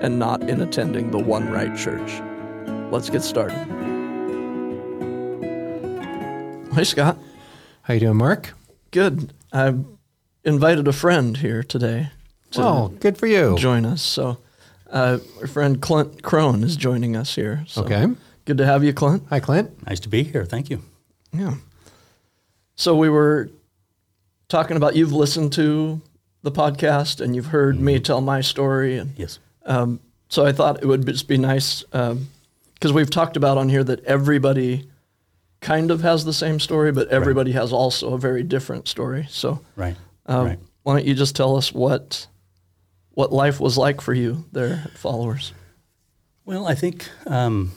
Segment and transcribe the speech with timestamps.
[0.00, 2.20] and not in attending the one right church.
[2.90, 3.58] Let's get started.
[6.72, 7.18] Hi, Scott.
[7.82, 8.54] How you doing, Mark?
[8.92, 9.32] Good.
[9.52, 9.84] I've
[10.44, 12.10] invited a friend here today
[12.52, 13.56] to Oh, good for you.
[13.58, 14.00] join us.
[14.02, 14.38] So,
[14.90, 17.64] uh, our friend Clint Crone is joining us here.
[17.66, 18.06] So Okay.
[18.44, 19.24] Good to have you, Clint.
[19.30, 19.86] Hi, Clint.
[19.86, 20.44] Nice to be here.
[20.44, 20.82] Thank you.
[21.32, 21.54] Yeah.
[22.76, 23.50] So we were
[24.48, 26.00] talking about you've listened to
[26.42, 29.38] the podcast and you've heard me tell my story, and Yes.
[29.70, 33.84] Um, so I thought it would just be nice because we've talked about on here
[33.84, 34.88] that everybody
[35.60, 39.26] kind of has the same story, but everybody has also a very different story.
[39.30, 39.96] So Right.
[40.26, 40.58] um, right.
[40.82, 42.26] why don't you just tell us what
[43.12, 45.52] what life was like for you there at Followers?
[46.44, 47.72] Well, I think um,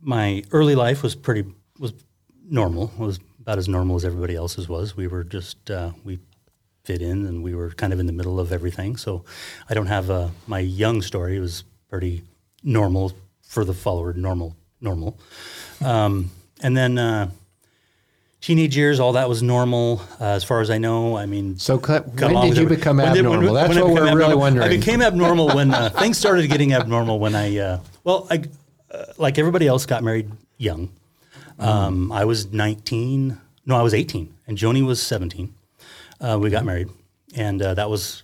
[0.00, 1.44] my early life was pretty
[1.78, 1.92] was
[2.48, 2.92] normal.
[2.98, 4.96] Was about as normal as everybody else's was.
[4.96, 6.18] We were just uh, we
[6.84, 8.96] fit in, and we were kind of in the middle of everything.
[8.96, 9.24] So
[9.68, 12.22] I don't have a, my young story was pretty
[12.62, 14.12] normal for the follower.
[14.12, 15.18] Normal, normal.
[15.84, 16.30] Um,
[16.62, 17.30] and then uh,
[18.40, 21.16] teenage years, all that was normal uh, as far as I know.
[21.16, 23.54] I mean, So, when did you become when did- when- abnormal?
[23.54, 24.38] That's when I what we're really abnormal.
[24.38, 24.66] wondering.
[24.66, 28.42] I became abnormal when uh, things started getting abnormal when I, uh, well, I,
[28.90, 30.90] uh, like everybody else, got married young.
[31.58, 33.38] Um, I was 19.
[33.66, 35.54] No, I was 18, and Joni was 17.
[36.22, 36.88] Uh, we got married,
[37.34, 38.22] and uh, that was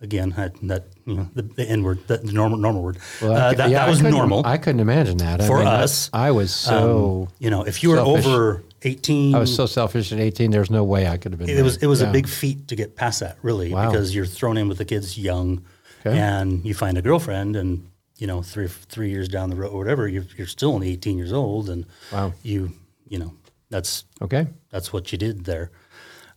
[0.00, 2.98] again that, that you know the, the N word, the, the normal normal word.
[3.20, 5.40] Well, uh, I- that, yeah, that was normal I couldn't imagine that.
[5.40, 6.08] I for mean, us.
[6.12, 8.26] I, was so you know, if you were selfish.
[8.26, 10.50] over 18, I was so selfish at 18.
[10.52, 11.50] There's no way I could have been.
[11.50, 12.08] it was it was Yeah.
[12.08, 13.90] a big feat to get past that really Wow.
[13.90, 15.64] because you're thrown in with the kids young
[16.06, 16.16] Okay.
[16.18, 19.78] and you find a girlfriend and you know three three years down the road or
[19.78, 22.32] whatever you're, you're still only 18 years old and Wow.
[22.42, 22.72] you
[23.08, 23.34] you know
[23.68, 24.46] that's Okay.
[24.70, 25.70] that's what you did there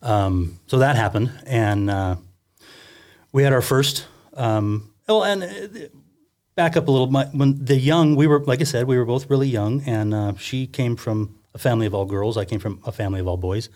[0.04, 2.16] um, so that happened and uh,
[3.32, 4.06] we had our first
[4.36, 5.88] um, oh and uh,
[6.56, 9.06] back up a little my, when the young we were like i said we were
[9.06, 12.60] both really young and uh, she came from a family of all girls i came
[12.60, 13.70] from a family of all boys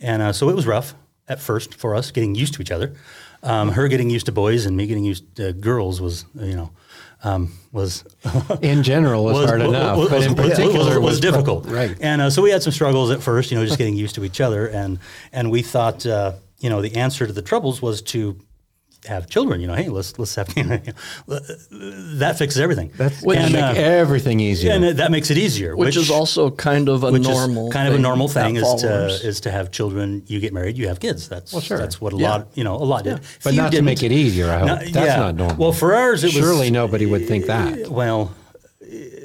[0.00, 0.94] and uh, so it was rough
[1.28, 2.94] at first for us getting used to each other.
[3.42, 6.70] Um, her getting used to boys and me getting used to girls was you know
[7.24, 8.04] um, was
[8.62, 11.66] In general, was, hard enough, was, but in particular, was, was difficult.
[11.66, 11.96] Right.
[12.00, 14.24] And uh, so we had some struggles at first, you know, just getting used to
[14.24, 14.98] each other, and
[15.32, 18.38] and we thought, uh, you know, the answer to the troubles was to
[19.06, 19.60] have children.
[19.60, 20.78] You know, hey, let's let's have you know,
[22.18, 22.90] that fixes everything.
[22.96, 24.72] That's and, and make uh, everything easier.
[24.72, 27.88] and that makes it easier, Which, is also kind of a which normal is kind
[27.88, 30.22] of a normal thing at is to is to have children.
[30.26, 31.28] You get married, you have kids.
[31.28, 31.78] That's Well, sure.
[31.78, 32.30] that's what a Yeah.
[32.30, 33.20] lot you know a lot did.
[33.44, 34.50] but Few not to make it easier.
[34.50, 35.16] I hope No, that's yeah.
[35.16, 35.56] not normal.
[35.56, 38.32] Well, for ours, it was surely nobody would think that well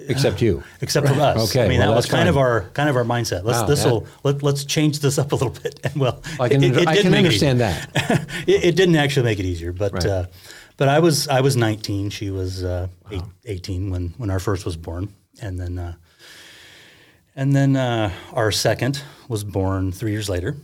[0.09, 0.63] except you.
[0.81, 1.49] except for us.
[1.49, 3.43] Okay, I mean well, that was kind of our kind of our mindset.
[3.43, 5.79] Let's Wow, this will that- let, let's change this up a little bit.
[5.83, 7.89] And well, I can, it, it I can understand that.
[8.47, 10.05] it, it didn't actually make it easier, but Right.
[10.05, 10.25] uh,
[10.77, 12.09] but I was I was 19.
[12.09, 15.93] She was uh, eight, 18 when when our first was born, and then uh,
[17.35, 20.55] and then uh, our second was born three years later.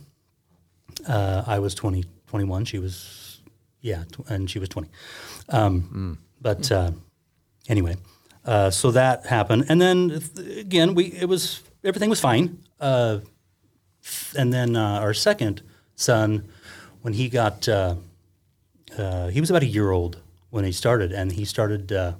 [1.08, 2.64] Uh, I was 20, 21.
[2.66, 3.40] She was
[3.80, 4.88] yeah, tw- and she was 20.
[5.48, 6.90] Um, But uh,
[7.68, 7.96] anyway,
[8.50, 10.20] uh, so that happened, and then
[10.58, 12.58] again, we it was everything was fine.
[12.80, 13.20] Uh,
[14.36, 15.62] and then uh, our second
[15.94, 16.48] son,
[17.02, 17.94] when he got, uh,
[18.98, 21.92] uh, he was about a year old when he started, and he started.
[21.92, 22.14] Uh,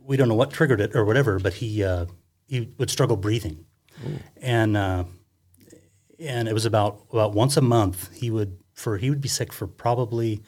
[0.00, 2.06] we don't know what triggered it or whatever, but he uh,
[2.46, 3.66] he would struggle breathing,
[4.40, 5.02] and uh,
[6.20, 9.52] and it was about about once a month he would for he would be sick
[9.52, 10.40] for probably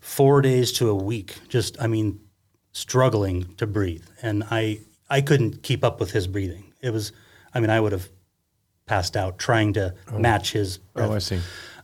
[0.00, 1.34] four days to a week.
[1.48, 2.20] Just I mean,
[2.78, 4.80] struggling to breathe, and I
[5.10, 6.72] I couldn't keep up with his breathing.
[6.80, 7.12] It was,
[7.54, 8.08] I mean, I would have
[8.86, 11.10] passed out trying to match his breath.
[11.10, 11.40] Oh, I see.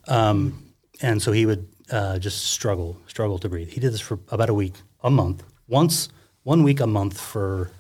[0.08, 3.70] Um, and so he would uh, just struggle, struggle to breathe.
[3.70, 6.08] He did this for about a week, a month, once,
[6.43, 7.70] one week a month for.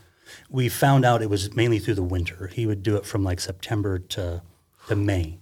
[0.50, 2.48] We found out it was mainly through the winter.
[2.48, 4.42] He would do it from like September to
[4.88, 5.38] to May,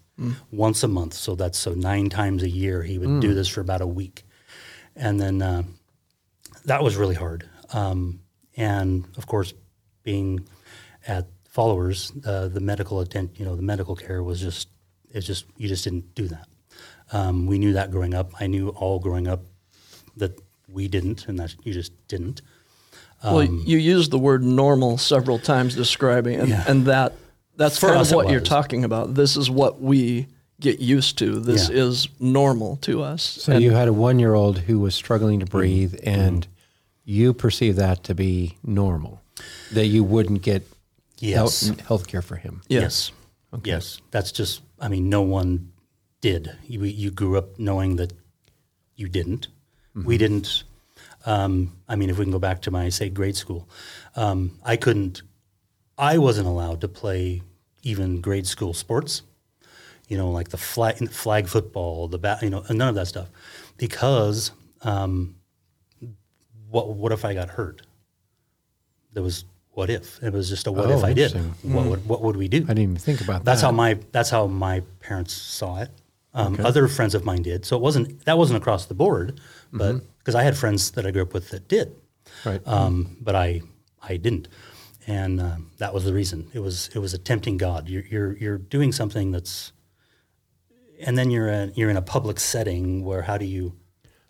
[0.51, 1.15] once a month.
[1.15, 2.83] So that's so nine times a year.
[2.83, 4.25] He would do this for about a week,
[4.95, 5.63] and then uh,
[6.65, 7.49] that was really hard.
[7.73, 8.21] Um,
[8.57, 9.55] and of course,
[10.03, 10.47] being
[11.07, 14.69] at followers, uh, the medical attent, you know, the medical care was just
[15.11, 16.49] it's just you just didn't do that.
[17.13, 18.33] Um, we knew that growing up.
[18.41, 19.41] I knew all growing up
[20.17, 20.39] that
[20.69, 22.41] we didn't, and that you just didn't.
[23.23, 26.65] well, you used the word normal several times describing, and, Yeah.
[26.67, 27.15] and that
[27.57, 29.15] that's For kind us of what you're talking about.
[29.15, 30.27] This is what we
[30.59, 31.39] get used to.
[31.39, 31.85] This Yeah.
[31.85, 33.23] is normal to us.
[33.23, 35.47] So And- you had a one year old who was struggling Mm-hmm.
[35.47, 36.47] to breathe, and
[37.13, 39.21] you perceive that to be normal,
[39.73, 40.63] that you wouldn't get
[41.19, 41.69] Yes.
[41.87, 42.63] health care for him.
[42.69, 43.13] Yes.
[43.65, 44.01] Yes.
[44.11, 45.71] That's just, I mean, no one
[46.21, 46.51] did.
[46.67, 48.13] You, you grew up knowing that
[48.97, 49.49] you didn't.
[49.95, 50.65] We didn't.
[51.27, 53.69] Um, I mean, if we can go back to my, say, grade school,
[54.17, 55.23] um, I couldn't,
[55.99, 57.43] I wasn't allowed to play
[57.83, 59.23] even grade school sports,
[60.09, 63.29] you know, like the flag, flag football, the bat, you know, none of that stuff.
[63.77, 64.51] Because
[64.81, 65.37] um,
[66.73, 67.83] what, what if I got hurt?
[69.13, 70.23] There was, what if?
[70.23, 71.33] It was just a what Oh, if I did.
[71.63, 72.59] What, would, what would we do?
[72.59, 73.67] I didn't even think about That's that.
[73.67, 75.91] how my that's how my parents saw it.
[76.35, 79.39] Um, Other friends of mine did, so it wasn't that wasn't across the board,
[79.71, 81.95] but because I had friends that I grew up with that did,
[82.47, 82.67] right.
[82.67, 83.61] um, but I
[84.03, 84.49] I didn't,
[85.07, 86.49] and uh, that was the reason.
[86.55, 87.87] It was it was a tempting God.
[87.87, 89.73] You're you're you're doing something that's,
[91.05, 93.75] and then you're a, you're in a public setting where how do you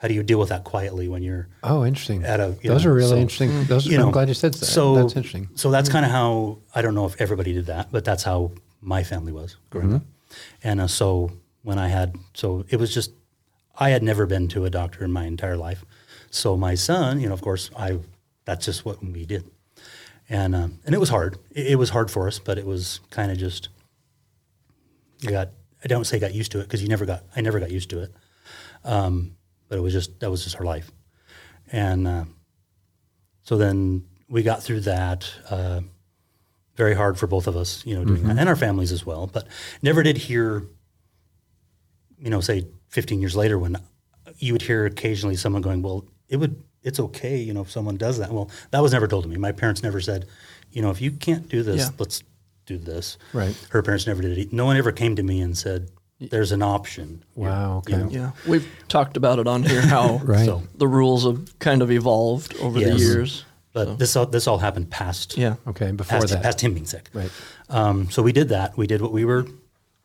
[0.03, 2.25] how do you deal with that quietly when you're oh, interesting.
[2.25, 3.65] at a you Those know, are really so- interesting.
[3.67, 4.67] Those, you I'm glad you said that.
[4.67, 5.49] So That's interesting.
[5.55, 8.51] So that's kind of how I don't know if everybody did that, but that's how
[8.81, 9.97] my family was growing Mm-hmm.
[9.97, 10.03] up.
[10.65, 11.31] And uh, so
[11.63, 13.13] when I had, so it was just,
[13.79, 15.85] I had never been to a doctor in my entire life.
[16.31, 17.99] So my son, you know, of course, I
[18.45, 19.45] that's just what we did,
[20.29, 21.37] and um, and it was hard.
[21.53, 23.69] It, it was hard for us, but it was kind of just.
[25.27, 25.51] I got.
[25.85, 27.23] I don't say got used to it because you never got.
[27.37, 28.13] I never got used to it.
[28.85, 29.37] Um,
[29.73, 30.93] but it was just that was just her life,
[31.73, 32.25] and uh,
[33.43, 35.33] so then we got through that.
[35.49, 35.81] Uh,
[36.77, 39.27] very hard for both of us, you know, doing that, and our families as well.
[39.27, 39.47] But
[39.83, 40.63] never did hear,
[42.19, 43.79] you know, say 15 years later when
[44.37, 47.97] you would hear occasionally someone going, "Well, it would, it's okay, you know, if someone
[47.97, 49.37] does that." Well, that was never told to me.
[49.39, 50.27] My parents never said,
[50.71, 51.89] you know, if you can't do this, Yeah.
[51.99, 52.23] let's
[52.67, 53.17] do this.
[53.33, 53.57] Right.
[53.71, 54.53] Her parents never did it.
[54.53, 55.89] No one ever came to me and said,
[56.31, 57.79] "There's an option." Wow.
[57.79, 57.97] Okay.
[57.97, 58.09] know.
[58.11, 60.47] yeah, we've talked about it on here how Right.
[60.47, 63.45] So- the rules have kind of evolved over the years.
[63.73, 65.55] But this all this all happened past Yeah.
[65.67, 65.93] Okay.
[65.93, 66.43] Before past, that.
[66.43, 67.09] past him being sick.
[67.15, 67.31] Right.
[67.71, 68.77] Um, so we did that.
[68.77, 69.47] We did what we were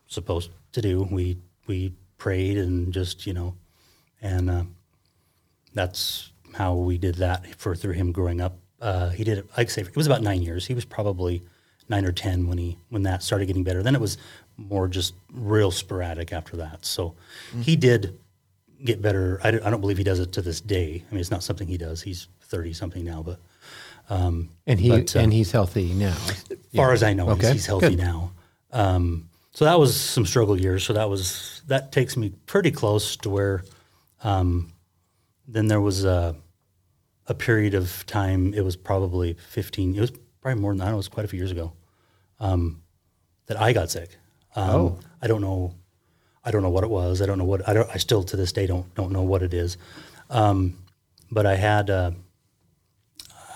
[0.06, 1.06] supposed to do.
[1.10, 1.36] We
[1.66, 3.56] we prayed and just you know,
[4.22, 4.62] and uh,
[5.74, 8.58] that's how we did that for through him growing up.
[8.80, 9.46] Uh, he did it.
[9.56, 10.66] Like I say, it was about nine years.
[10.66, 11.42] He was probably
[11.88, 13.82] nine or ten when he when that started getting better.
[13.82, 14.16] Then it was
[14.58, 16.84] more just real sporadic after that.
[16.84, 17.14] So
[17.62, 18.18] he did
[18.84, 19.40] get better.
[19.42, 21.02] I don't, I don't believe he does it to this day.
[21.08, 22.02] I mean, it's not something he does.
[22.02, 23.38] He's thirty something now, but
[24.66, 26.16] And he But, uh, and he's healthy now.
[26.28, 26.44] As
[26.74, 27.98] far as I know, Okay, he's, he's healthy good.
[27.98, 28.32] now.
[28.72, 30.84] Um, so that was some struggle years.
[30.84, 33.64] So that was that takes me pretty close to where.
[34.22, 34.72] Um,
[35.46, 36.36] then there was a,
[37.26, 38.52] a period of time.
[38.54, 39.94] It was probably fifteen.
[39.94, 40.92] It was probably more than that.
[40.92, 41.72] It was quite a few years ago.
[42.40, 42.82] Um,
[43.46, 44.16] that I got sick.
[44.58, 44.98] Um, Oh.
[45.22, 45.74] I don't know.
[46.44, 47.20] I don't know what it was.
[47.22, 47.68] I don't know what.
[47.68, 47.88] I don't.
[47.92, 49.76] I still to this day don't don't know what it is.
[50.30, 50.78] Um,
[51.30, 51.90] but I had.
[51.90, 52.10] Uh,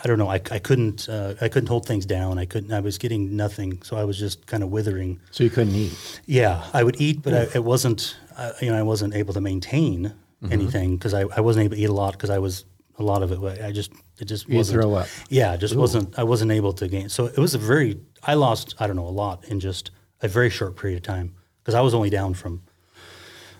[0.04, 0.28] I don't know.
[0.28, 1.08] I, I couldn't.
[1.08, 2.37] Uh, I couldn't hold things down.
[2.38, 2.72] I couldn't.
[2.72, 3.81] I was getting nothing.
[3.82, 5.20] So I was just kind of withering.
[5.31, 6.20] So you couldn't eat.
[6.26, 8.16] Yeah, I would eat, but I, it wasn't.
[8.37, 10.52] Uh, you know, I wasn't able to maintain Mm-hmm.
[10.54, 12.64] anything because I, I wasn't able to eat a lot because I was
[12.99, 13.62] a lot of it.
[13.62, 14.81] I just it just You wasn't.
[14.82, 15.06] throw up.
[15.28, 16.19] Yeah, it just wasn't.
[16.19, 17.08] I wasn't able to gain.
[17.10, 18.00] So it was a very.
[18.25, 18.75] I lost.
[18.80, 19.92] I don't know a lot in just
[20.23, 22.62] a very short period of time because I was only down from.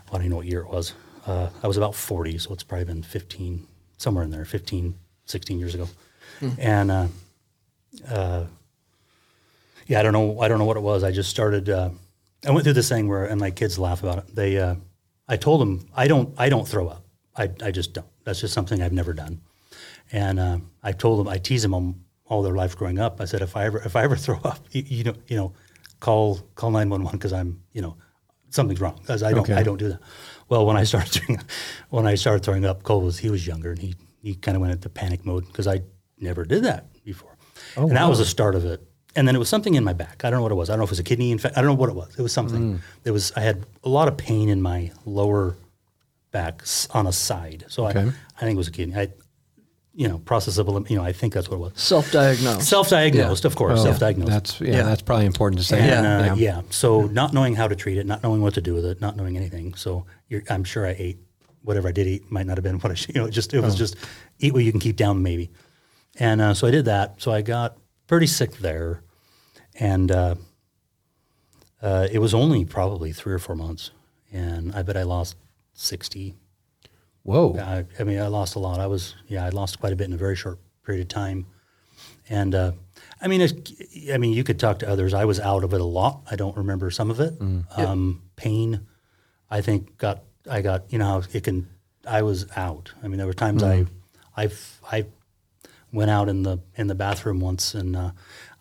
[0.09, 0.95] I don't even know what year it was.
[1.27, 3.67] Uh, I was about 40, so it's probably been 15,
[3.97, 5.89] somewhere in there, 15, 16 years ago.
[6.59, 7.07] And uh,
[8.09, 8.45] uh,
[9.87, 10.41] yeah, I don't know.
[10.41, 11.05] I don't know what it was.
[11.05, 11.69] I just started.
[11.69, 11.91] Uh,
[12.47, 14.35] I went through this thing where, and my kids laugh about it.
[14.35, 14.75] They, uh,
[15.29, 17.05] I told them, I don't, I don't throw up.
[17.37, 18.07] I, I just don't.
[18.25, 19.41] That's just something I've never done.
[20.11, 21.95] And uh, I told them, I tease them all,
[22.27, 23.21] all their life growing up.
[23.21, 25.53] I said, if I ever, if I ever throw up, you, you know, you know,
[26.03, 27.97] call call nine one one because I'm, you know,
[28.51, 29.55] something's wrong because I don't, Okay.
[29.55, 30.01] I don't do that.
[30.49, 31.41] Well, when I started throwing,
[31.91, 34.61] when I started throwing up, Cole was he was younger and he he kind of
[34.61, 35.81] went into panic mode because I
[36.19, 37.35] never did that before,
[37.77, 38.81] oh, and that was the start of it.
[39.15, 40.25] And then it was something in my back.
[40.25, 40.71] I don't know what it was.
[40.71, 41.59] I don't know if it was a kidney infection.
[41.59, 42.15] I don't know what it was.
[42.19, 42.63] It was something.
[42.75, 42.81] Mm.
[43.05, 43.33] It was.
[43.37, 45.57] I had a lot of pain in my lower
[46.31, 47.65] back on a side.
[47.69, 48.01] So Okay.
[48.01, 48.95] I, I think it was a kidney.
[48.97, 49.09] I,
[49.95, 51.73] you know, process of elim- you know, I think that's what it was.
[51.77, 52.63] Self-diagnosed.
[52.69, 53.81] Self-diagnosed, of course.
[53.81, 54.31] Oh, self-diagnosed.
[54.31, 54.83] That's yeah, Yeah.
[54.85, 55.81] That's probably important to say.
[55.81, 56.63] And, uh, yeah.
[56.71, 59.17] So not knowing how to treat it, not knowing what to do with it, not
[59.17, 59.75] knowing anything.
[59.75, 61.19] So you're, I'm sure I ate
[61.63, 63.15] whatever I did eat might not have been what I should.
[63.15, 63.97] You know, it just it was just
[64.39, 65.51] eat what you can keep down, maybe.
[66.19, 67.21] And uh, so I did that.
[67.21, 69.03] So I got pretty sick there,
[69.79, 70.35] and uh,
[71.83, 73.91] uh, it was only probably three or four months,
[74.33, 75.37] and I bet I lost
[75.75, 76.35] sixty.
[77.25, 77.57] Whoa.
[77.59, 78.81] I, I mean, I lost a lot.
[78.81, 81.47] I was yeah, I lost quite a bit in a very short period of time.
[82.29, 82.73] And uh,
[83.21, 83.71] I mean, it,
[84.13, 85.15] I mean, you could talk to others.
[85.15, 86.23] I was out of it a lot.
[86.31, 87.35] I don't remember some of it.
[87.77, 88.87] Um, pain,
[89.51, 91.69] I think got I got you know it can.
[92.07, 92.93] I was out.
[93.03, 93.87] I mean, there were times I,
[94.37, 94.51] I,
[94.91, 95.07] I
[95.93, 98.11] went out in the in the bathroom once, and uh,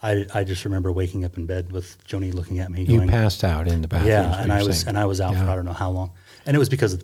[0.04, 2.84] I I just remember waking up in bed with Joni looking at me.
[2.84, 4.12] You going, passed out in the bathroom.
[4.12, 4.90] yeah, and you're I was saying.
[4.90, 6.12] and I was out for I don't know how long,
[6.46, 7.04] and it was because of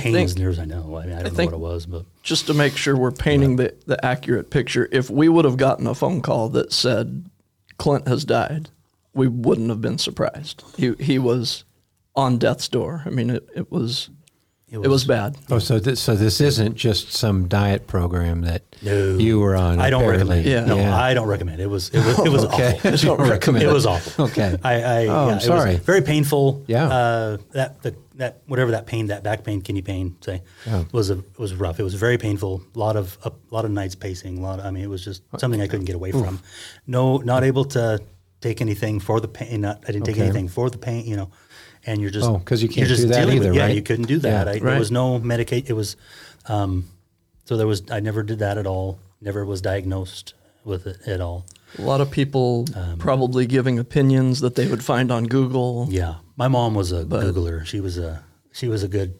[0.00, 0.96] pain think- as near as I know.
[0.96, 3.10] I mean, I don't know think- what it was, but just to make sure we're
[3.12, 7.26] painting the, the accurate picture, if we would have gotten a phone call that said
[7.78, 8.70] Clint has died,
[9.14, 10.62] we wouldn't have been surprised.
[10.76, 11.64] He he was
[12.16, 13.02] on death's door.
[13.06, 14.08] I mean, it, it was
[14.70, 15.36] it was, bad.
[15.50, 19.18] Oh, so this, so this isn't just some diet program that No.
[19.18, 19.78] you were on.
[19.78, 20.38] I don't apparently.
[20.38, 20.64] recommend.
[20.64, 20.74] it.
[20.74, 20.96] No, Yeah.
[20.96, 21.64] I don't recommend it.
[21.64, 22.76] It was it was it was Okay.
[22.76, 22.90] awful.
[22.92, 23.72] I don't recommend It it.
[23.74, 24.24] was awful.
[24.26, 24.56] Okay.
[24.64, 25.70] I, I Oh, yeah, I'm sorry.
[25.72, 26.64] It was very painful.
[26.68, 26.88] Yeah.
[26.88, 30.84] Uh, that the that whatever that pain, that back pain, kidney pain, say, Yeah.
[30.92, 31.80] was a was rough.
[31.80, 32.62] It was very painful.
[32.74, 34.38] A lot of a lot of nights pacing.
[34.38, 34.58] A lot.
[34.60, 36.40] Of, I mean, it was just something I couldn't get away from.
[36.86, 38.00] No, not able to
[38.40, 39.60] take anything for the pain.
[39.62, 40.24] Not I didn't take Okay.
[40.24, 41.06] anything for the pain.
[41.06, 41.30] You know.
[41.84, 43.62] And you're just Oh, 'cause you you're can't just do that dealing with- either, Yeah,
[43.66, 43.74] right?
[43.74, 44.46] you couldn't do that.
[44.46, 44.52] Yeah.
[44.52, 45.68] I, There was no medicate.
[45.68, 45.96] It was,
[46.46, 46.84] um,
[47.44, 47.82] so there was.
[47.90, 48.98] I never did that at all.
[49.20, 51.44] Never was diagnosed with it at all.
[51.78, 52.66] A lot of people
[52.98, 55.88] probably giving opinions that they would find on Google.
[55.90, 57.64] Yeah, my mom was a Googler.
[57.66, 58.22] She was a
[58.52, 59.18] she was a good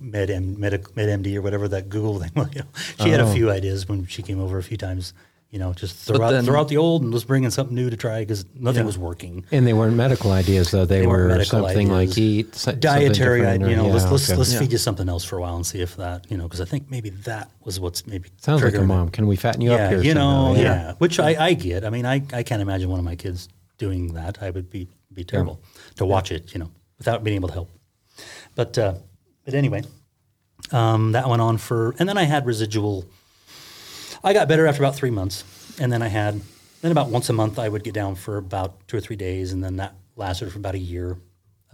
[0.00, 2.30] med M, med, med MD or whatever that Google thing.
[2.34, 2.68] was, You know,
[3.04, 3.28] she had Oh.
[3.30, 5.14] a few ideas when she came over a few times.
[5.50, 7.90] You know, just throw out, then- throw out the old and was bringing something new
[7.90, 8.86] to try because nothing Yeah.
[8.86, 9.44] was working.
[9.52, 10.86] And they weren't medical ideas, though.
[10.86, 12.08] They, They were something ideas.
[12.16, 14.38] like eat, so- Dietary, I- you or- know, let's let's, okay.
[14.38, 14.60] let's Yeah.
[14.60, 16.64] feed you something else for a while and see if that, you know, because I
[16.64, 18.80] think maybe that was what's maybe Sounds like it.
[18.82, 19.10] mom.
[19.10, 20.02] Can we fatten you yeah, up here?
[20.02, 20.94] you know, yeah.
[20.96, 21.84] Which I, I get.
[21.84, 24.38] I mean, I, I can't imagine one of my kids doing that.
[24.42, 25.60] I would be be terrible
[25.96, 27.70] to watch it, you know, without being able to help.
[28.54, 28.94] But uh,
[29.44, 29.82] but anyway,
[30.70, 33.04] um, that went on for, and then I had residual.
[34.24, 35.44] I got better after about three months,
[35.80, 36.40] and then I had
[36.80, 39.52] then about once a month I would get down for about two or three days,
[39.52, 41.18] and then that lasted for about a year.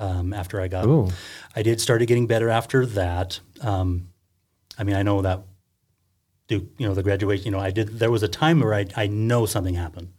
[0.00, 1.08] Um, after I got, Ooh.
[1.56, 3.40] I did started getting better after that.
[3.60, 4.10] Um,
[4.78, 5.42] I mean, I know that
[6.46, 8.86] Duke, you know, the graduation, you know, I did, there was a time where I,
[8.96, 10.12] I know something happened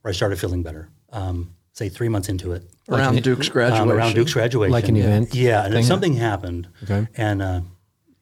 [0.00, 0.90] where I started feeling better.
[1.10, 2.62] Um, say three months into it.
[2.88, 3.90] Around Duke's Um, graduation.
[3.90, 4.72] around Duke's graduation.
[4.72, 5.64] Like an event Yeah.
[5.64, 5.84] And thing?
[5.84, 6.68] something happened.
[6.84, 7.06] Okay.
[7.16, 7.60] And, uh,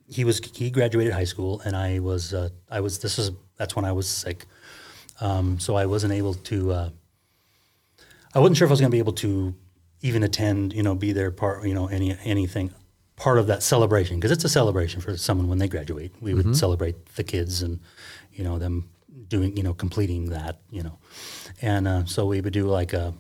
[0.07, 3.77] he was, he graduated high school and I was, uh, I was, this is, that's
[3.77, 4.45] when I was sick.
[5.21, 6.91] Um, so I wasn't able to, uh,
[8.35, 9.55] I wasn't sure if I was going to be able to
[10.03, 12.73] even attend, you know, be there part, you know, any anything
[13.17, 16.13] part of that celebration because it's a celebration for someone when they graduate.
[16.21, 17.81] We would celebrate the kids and,
[18.33, 18.89] you know, them
[19.29, 20.99] doing, you know, completing that, you know,
[21.61, 23.13] and uh, so we would do like a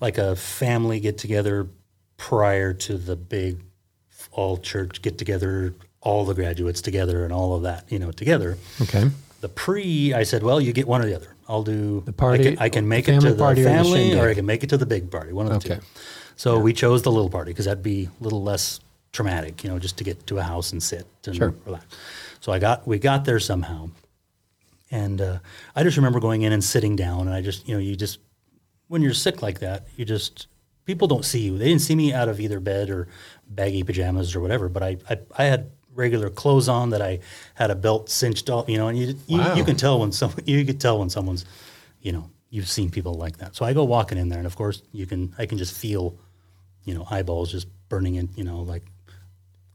[0.00, 1.66] like a family get together
[2.16, 3.62] prior to the big
[4.32, 8.56] all church get together, all the graduates together, and all of that, you know, together.
[8.82, 9.10] Okay.
[9.40, 11.34] The pre, I said, well, you get one or the other.
[11.48, 13.64] I'll do the party- I can, I can make it to family the party or
[13.64, 14.28] the family, or.
[14.28, 15.32] I can make it to the big party.
[15.32, 15.80] One of the Okay.
[15.80, 15.86] two.
[16.36, 18.80] So we chose the little party because that'd be a little less
[19.12, 21.54] traumatic, you know, just to get to a house and sit and Sure.
[21.66, 21.84] relax.
[22.40, 23.90] So I got we got there somehow,
[24.90, 25.38] and uh,
[25.74, 28.18] I just remember going in and sitting down, and I just you know you just
[28.90, 30.48] when you're sick like that, you just
[30.84, 31.56] people don't see you.
[31.56, 33.06] They didn't see me out of either bed or
[33.48, 37.20] baggy pajamas or whatever, but I I, I had regular clothes on that I
[37.54, 39.54] had a belt cinched off, you know, and you you, Wow.
[39.54, 41.44] you can tell when some you could tell when someone's,
[42.00, 43.54] you know, you've seen people like that.
[43.54, 46.18] So I go walking in there, and of course you can I can just feel,
[46.84, 48.82] you know, eyeballs just burning in, you know, like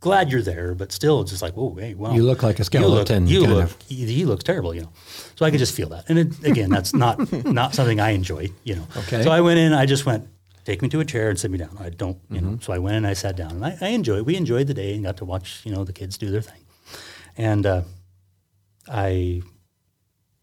[0.06, 2.14] glad you're there, but still it's just like, oh, hey, wow.
[2.14, 3.50] You look like a skeleton, You look,
[3.90, 4.28] you look of.
[4.30, 4.92] looks terrible, you know.
[5.36, 6.06] So I could just feel that.
[6.10, 7.18] And it, again, that's not
[7.62, 8.88] not something I enjoy, you know.
[8.98, 9.24] Okay.
[9.24, 10.28] So I went in, I just went,
[10.64, 11.76] take me to a chair and sit me down.
[11.80, 12.52] I don't, you Mm-hmm.
[12.52, 12.60] know.
[12.62, 14.26] So I went and I sat down, and I, I enjoyed.
[14.28, 16.62] We enjoyed the day and got to watch, you know, the kids do their thing.
[17.38, 17.82] And uh,
[18.88, 19.42] I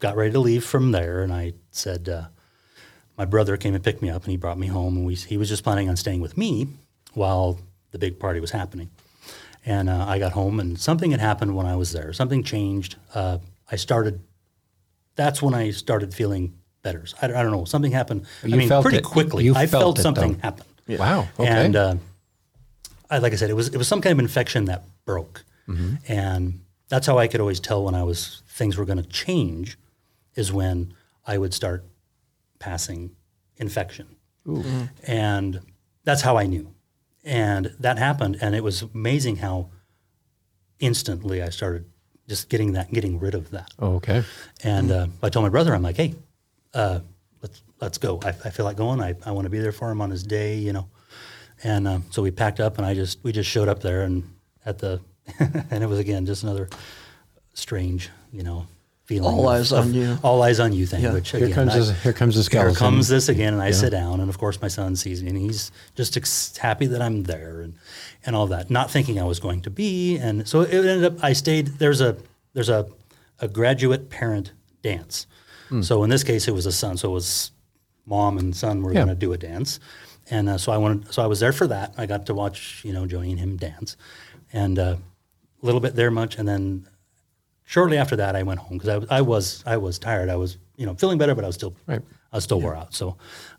[0.00, 2.26] got ready to leave from there, and I said, uh,
[3.16, 5.36] my brother came and picked me up, and he brought me home, and we, he
[5.36, 6.66] was just planning on staying with me
[7.14, 7.58] while
[7.92, 8.90] the big party was happening.
[9.64, 12.12] And uh, I got home, and something had happened when I was there.
[12.12, 12.96] Something changed.
[13.14, 13.38] Uh,
[13.70, 14.20] I started.
[15.14, 17.04] That's when I started feeling better.
[17.20, 17.64] I, don't- I don't know.
[17.64, 18.26] Something happened.
[18.42, 19.04] You I mean, felt pretty it.
[19.04, 19.44] quickly.
[19.44, 20.38] You I felt felt something though.
[20.42, 20.66] happen.
[20.88, 21.28] Wow.
[21.38, 21.48] Okay.
[21.48, 21.94] And uh,
[23.08, 25.94] I, like I said, it was it was some kind of infection that broke, Mm-hmm.
[26.12, 29.78] and that's how I could always tell when I was things were going to change,
[30.34, 30.92] is when
[31.24, 31.84] I would start
[32.58, 33.12] passing
[33.58, 34.16] infection,
[35.06, 35.60] and
[36.04, 36.74] that's how I knew,
[37.24, 39.70] and that happened, and it was amazing how
[40.80, 41.86] instantly I started
[42.28, 43.70] just getting that, getting rid of that.
[43.78, 44.24] Oh, okay.
[44.64, 46.14] And uh, I told my brother, I'm like, hey,
[46.74, 47.00] uh,
[47.40, 48.20] let's let's go.
[48.24, 49.00] I, I feel like going.
[49.00, 50.88] I, I want to be there for him on his day, you know.
[51.64, 54.34] And uh, so we packed up, and I just we just showed up there, and
[54.64, 55.00] at the
[55.38, 56.68] and it was again just another
[57.54, 58.66] strange, you know,
[59.20, 59.34] feeling.
[59.34, 60.18] All of- eyes on of you.
[60.22, 61.02] All eyes on you thing.
[61.02, 61.12] Yeah.
[61.12, 63.70] Which Here again, comes I- this, here comes the here comes this again, and I
[63.70, 67.02] sit down, and of course my son sees me, and he's just ex- happy that
[67.02, 67.74] I'm there, and
[68.24, 71.24] and all that, not thinking I was going to be, and so it ended up.
[71.24, 71.66] I stayed.
[71.78, 72.16] There's a
[72.54, 72.86] there's a
[73.40, 74.52] a graduate parent
[74.82, 75.26] dance.
[75.80, 76.98] So in this case, it was a son.
[76.98, 77.50] So it was
[78.04, 78.96] mom and son were Yeah.
[79.06, 79.80] going to do a dance,
[80.30, 81.10] and uh, so I wanted.
[81.14, 81.94] So I was there for that.
[81.96, 83.96] I got to watch you know Joni and him dance,
[84.52, 84.96] and uh,
[85.62, 86.86] a little bit there much, and then
[87.74, 90.28] shortly after that, I went home because I, was- I was I was tired.
[90.28, 90.50] I was
[90.80, 92.02] you know feeling better, but I was still Right.
[92.32, 92.94] I was still wore out.
[92.94, 93.06] So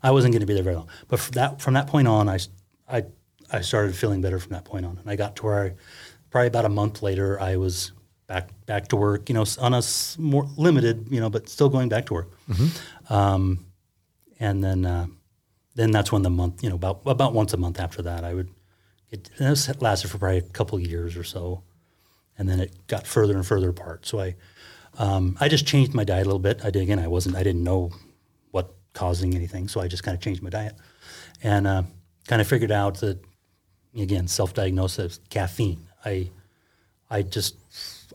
[0.02, 0.88] I wasn't going to be there very long.
[1.08, 2.38] But from that from that point on, I
[3.56, 5.72] I started feeling better from that point on, and I got to where I,
[6.30, 7.92] probably about a month later, I was
[8.26, 9.28] back back to work.
[9.28, 9.82] You know, on a
[10.18, 12.28] more limited, you know, but still going back to work.
[13.10, 13.66] Um,
[14.40, 15.06] and then uh,
[15.74, 18.34] then that's when the month, you know, about about once a month after that, I
[18.34, 18.50] would.
[19.10, 21.62] It, and this lasted for probably a couple years or so,
[22.38, 24.06] and then it got further and further apart.
[24.06, 24.34] So I,
[24.98, 26.64] um, I just changed my diet a little bit.
[26.64, 26.98] I did again.
[26.98, 27.36] I wasn't.
[27.36, 27.90] I didn't know
[28.50, 30.74] what causing anything, so I just kind of changed my diet,
[31.42, 31.82] and uh,
[32.28, 33.18] kind of figured out that
[33.96, 35.86] again, self-diagnosed as caffeine.
[36.04, 36.30] I,
[37.10, 37.56] I just,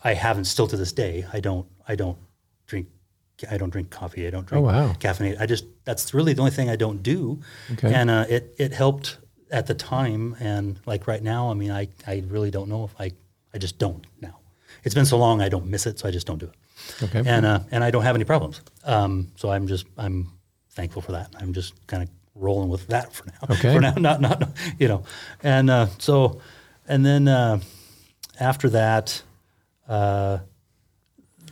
[0.04, 1.26] I haven't still to this day.
[1.34, 1.68] I don't.
[1.88, 2.18] I don't
[2.68, 2.88] drink.
[3.50, 4.28] I don't drink coffee.
[4.28, 4.94] I don't drink Oh, wow.
[5.00, 5.40] caffeinated.
[5.40, 7.40] I just that's really the only thing I don't do.
[7.74, 7.94] Okay.
[7.94, 9.18] And uh, it it helped
[9.52, 12.94] at the time, and like right now, I mean, I I really don't know if
[13.00, 13.12] I
[13.54, 14.40] I just don't now.
[14.84, 17.04] It's been so long, I don't miss it, so I just don't do it.
[17.04, 17.24] Okay.
[17.26, 18.62] And uh, and I don't have any problems.
[18.84, 20.32] Um, so I'm just I'm
[20.72, 21.34] thankful for that.
[21.40, 23.56] I'm just kind of rolling with that for now.
[23.56, 23.74] Okay.
[23.74, 25.04] For now, not not you know,
[25.44, 26.42] and uh, so
[26.88, 27.60] and then uh,
[28.40, 29.22] after that.
[29.88, 30.40] Uh,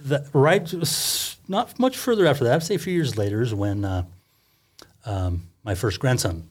[0.04, 0.74] that right
[1.48, 4.04] not much further after that i'd say a few years later is when uh,
[5.06, 6.48] um, my first grandson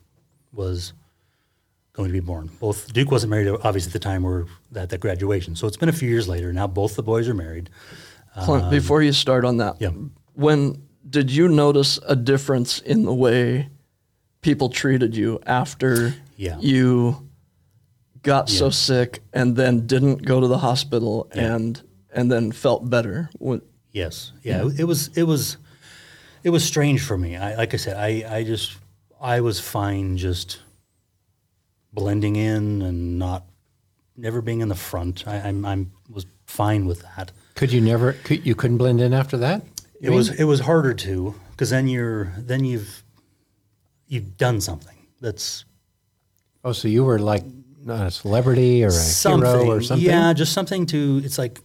[0.53, 0.93] was
[1.97, 4.99] going to be born both duke wasn't married obviously at the time we're at that
[5.01, 7.71] graduation so it's been a few years later now both the boys are married
[8.45, 9.91] Clint, um, before you start on that, yeah.
[10.35, 13.71] when did you notice a difference in the way
[14.43, 16.59] people treated you after Yeah.
[16.61, 17.29] you
[18.23, 21.81] got so sick and then didn't go to the hospital and
[22.13, 23.31] and then felt better?
[23.39, 24.33] When, Yes.
[24.43, 24.67] Yeah.
[24.67, 25.09] It, it was.
[25.17, 25.57] It was.
[26.43, 27.37] It was strange for me.
[27.37, 28.77] I, like I said, I, I just
[29.21, 30.61] I was fine just
[31.97, 33.45] blending in and not
[34.17, 35.27] never being in the front.
[35.27, 37.33] I, I'm I'm was fine with that.
[37.57, 38.13] Could you never?
[38.13, 39.63] Could, you couldn't blend in after that?
[40.01, 43.03] It was it was harder to because then you're then you've
[44.07, 45.65] you've done something that's
[46.67, 47.45] Oh, so you were like
[47.85, 50.05] not a celebrity or a something, hero or something?
[50.05, 51.21] Yeah, just something to.
[51.25, 51.61] It's like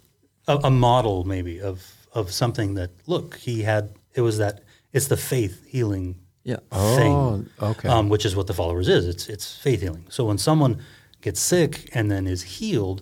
[0.47, 3.95] a, a model maybe of of something that look he had.
[4.13, 4.63] It was that
[4.93, 6.57] it's the faith healing yeah.
[6.71, 7.87] Oh, thing, okay.
[7.89, 9.07] um, which is what the followers is.
[9.07, 10.05] It's it's faith healing.
[10.09, 10.81] So when someone
[11.21, 13.01] gets sick and then is healed,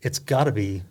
[0.00, 0.82] it's got to be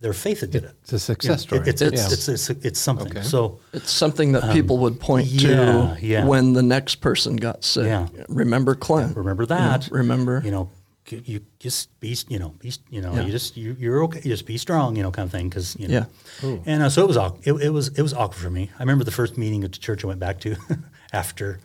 [0.00, 0.74] their faith that did it.
[0.82, 1.60] It's a success story.
[1.62, 2.12] It- it's, it's, Yeah.
[2.12, 3.08] it's, it's, it's something.
[3.10, 3.22] Okay.
[3.22, 6.24] So It's something that people would point Um, yeah, to yeah.
[6.24, 7.84] when the next person got sick.
[7.86, 8.08] Yeah.
[8.28, 9.14] Remember Clint?
[9.16, 9.88] remember that.
[9.90, 10.40] remember.
[10.44, 10.70] you know,
[11.10, 13.22] you just be, you know, be, you know, Yeah.
[13.26, 14.20] you just you, you're okay.
[14.22, 15.48] You just be strong, you know, kind of thing.
[15.50, 16.06] Because you know,
[16.42, 16.56] Yeah.
[16.66, 17.46] and uh, so it was awkward.
[17.46, 18.70] It, it was it was awkward for me.
[18.78, 20.56] I remember the first meeting at the church I went back to
[21.12, 21.60] after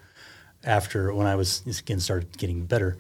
[0.64, 2.98] after when I was again started getting better.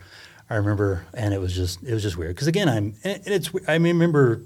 [0.49, 3.49] I remember, and it was just it was just weird because again I'm and it's
[3.67, 4.43] I remember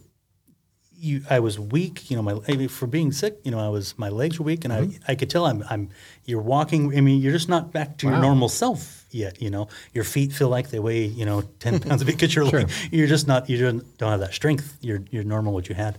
[1.00, 3.70] you I was weak, you know, my I mean, for being sick, you know, I
[3.70, 5.04] was my legs were weak and I mm-hmm.
[5.08, 5.90] I could tell I'm I'm
[6.26, 9.68] you're walking I mean, you're just not back to your normal self yet, you know.
[9.94, 13.28] Your feet feel like they weigh, you know, 10 pounds because you're like, you're just
[13.28, 14.78] not you don't, don't have that strength.
[14.82, 15.98] You're you're normal what you had.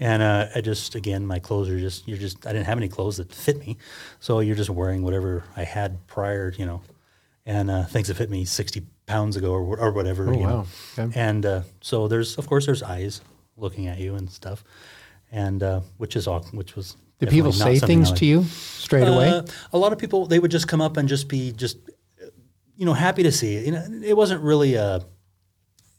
[0.00, 2.88] And uh, I just again my clothes are just you're just I didn't have any
[2.88, 3.76] clothes that fit me.
[4.20, 6.82] So you're just wearing whatever I had prior, you know.
[7.46, 10.24] And uh, things that fit me 60 pounds ago or, or whatever.
[10.32, 10.46] you know.
[10.46, 10.66] wow.
[10.98, 11.20] Okay.
[11.20, 13.20] And uh, so there's, of course, there's eyes
[13.56, 14.64] looking at you and stuff,
[15.30, 16.96] and uh, which is awkward, which was.
[17.20, 19.28] Did people say things to you straight away?
[19.28, 21.78] Uh, a lot of people they would just come up and just be just,
[22.76, 23.66] you know, happy to see it.
[23.66, 25.00] You know, it wasn't really a.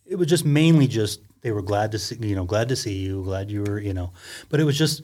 [0.05, 2.95] It was just mainly just they were glad to see you know glad to see
[3.05, 4.12] you glad you were you know,
[4.49, 5.03] but it was just,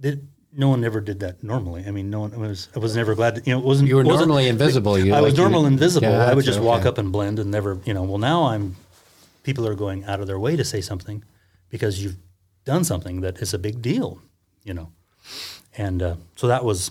[0.00, 0.20] that
[0.52, 1.82] no one ever did that normally.
[1.86, 2.68] I mean, no one was.
[2.76, 3.36] I was never glad.
[3.36, 3.88] To, you know, it wasn't.
[3.88, 4.98] You were wasn't- normally invisible.
[4.98, 6.08] You- I was like you- normal invisible.
[6.10, 8.02] Yeah, I would that's just walk up and blend and never, you know.
[8.02, 8.76] Well, now I'm.
[9.44, 11.24] People are going out of their way to say something
[11.70, 12.16] because you've
[12.66, 14.20] done something that is a big deal,
[14.62, 14.92] you know.
[15.78, 16.90] And uh, so that was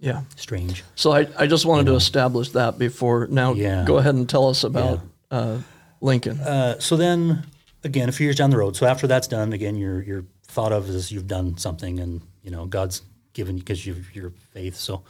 [0.00, 0.22] yeah.
[0.36, 0.84] strange.
[0.94, 3.26] So I, I just wanted to establish that before.
[3.26, 3.84] Now, Yeah.
[3.84, 5.00] go ahead and tell us about
[5.30, 5.58] uh,
[6.00, 6.38] Lincoln.
[6.40, 7.44] Uh, so then,
[7.84, 8.76] again, a few years down the road.
[8.76, 12.50] So after that's done, again, you're you're thought of as you've done something, and you
[12.50, 14.76] know God's given you because you've your faith.
[14.76, 15.02] So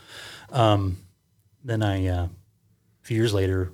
[0.50, 0.96] um,
[1.62, 2.30] then I, uh, a
[3.02, 3.70] few years later,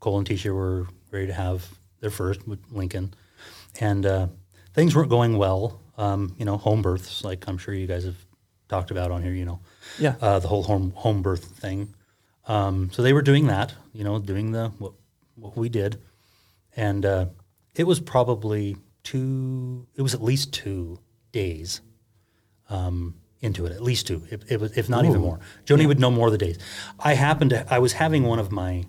[0.00, 1.66] Cole and Tisha were ready to have
[2.00, 3.14] their first with Lincoln,
[3.80, 4.26] and uh,
[4.74, 5.80] things weren't going well.
[5.96, 8.16] Um, you know, home births, like I'm sure you guys have
[8.68, 9.32] talked about on here.
[9.32, 9.60] You know,
[9.98, 10.16] Yeah.
[10.20, 11.94] uh, the whole home home birth thing.
[12.46, 14.92] Um, so they were doing that, you know, doing the what
[15.36, 15.98] what we did,
[16.76, 17.26] and uh,
[17.74, 19.86] it was probably two.
[19.96, 20.98] It was at least two
[21.32, 21.80] days
[22.68, 24.22] um, into it, at least two.
[24.30, 25.38] It, it if not even more.
[25.66, 26.58] Joni would know more of the days.
[26.98, 27.66] I happened to.
[27.72, 28.84] I was having one of my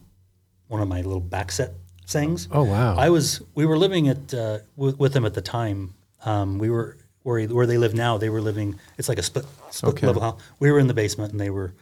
[0.68, 1.74] one of my little back set
[2.08, 2.48] things.
[2.52, 2.96] Oh, wow.
[2.98, 3.42] I was.
[3.54, 5.96] We were living at uh, with, with them at the time.
[6.24, 8.18] Um, we were where where they live now.
[8.18, 8.80] They were living.
[8.98, 10.08] It's like a split split Okay.
[10.08, 10.42] level house.
[10.60, 11.74] We were in the basement, and they were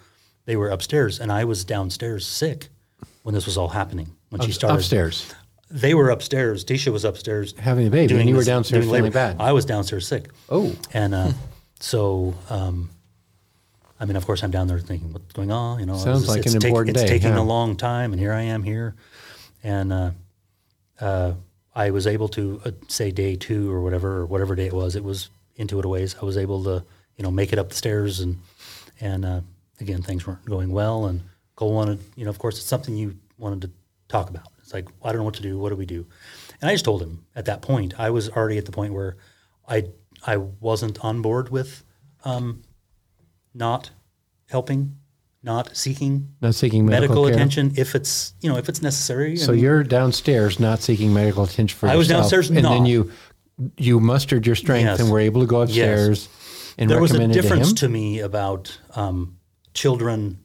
[0.46, 2.70] they were upstairs, and I was downstairs sick
[3.24, 4.16] when this was all happening.
[4.30, 5.34] When she started Upstairs.
[5.74, 6.64] They were upstairs.
[6.64, 9.38] Tisha was upstairs Having a baby, and you were downstairs feeling bad.
[9.40, 10.30] I was downstairs sick.
[10.50, 10.74] Oh.
[10.94, 11.32] and uh,
[11.80, 12.92] so um,
[14.00, 15.80] I mean, of course, I'm down there thinking, what's going on?
[15.80, 17.40] You know, Sounds it's, like it's an take- important it's day, taking yeah.
[17.40, 18.96] a long time, and here I am here,
[19.64, 20.12] and uh,
[21.02, 21.34] uh,
[21.74, 24.96] I was able to uh, say day two or whatever, or whatever day it was.
[24.96, 26.16] It was into it a ways.
[26.22, 26.84] I was able to,
[27.18, 28.38] you know, make it up the stairs, and
[29.02, 29.42] and uh,
[29.80, 31.22] again, things weren't going well, and
[31.56, 33.72] Cole wanted, you know, of course, it's something you wanted to
[34.08, 34.53] talk about.
[34.74, 35.58] Like I don't know what to do.
[35.60, 36.06] What do we do?
[36.62, 37.94] And I just told him at that point.
[38.00, 39.18] I was already at the point where
[39.68, 39.86] I
[40.26, 41.84] I wasn't on board with
[42.26, 42.64] um,
[43.54, 43.92] not
[44.50, 44.98] helping,
[45.44, 49.36] not seeking Not seeking medical, medical, attention if it's you know if it's necessary.
[49.38, 52.24] So I mean, you're downstairs not seeking medical attention for I was yourself.
[52.24, 53.12] downstairs and then you
[53.78, 55.00] you mustered your strength Yes.
[55.00, 56.28] and were able to go upstairs
[56.78, 59.38] and there was a it to difference to, me about um,
[59.74, 60.40] children.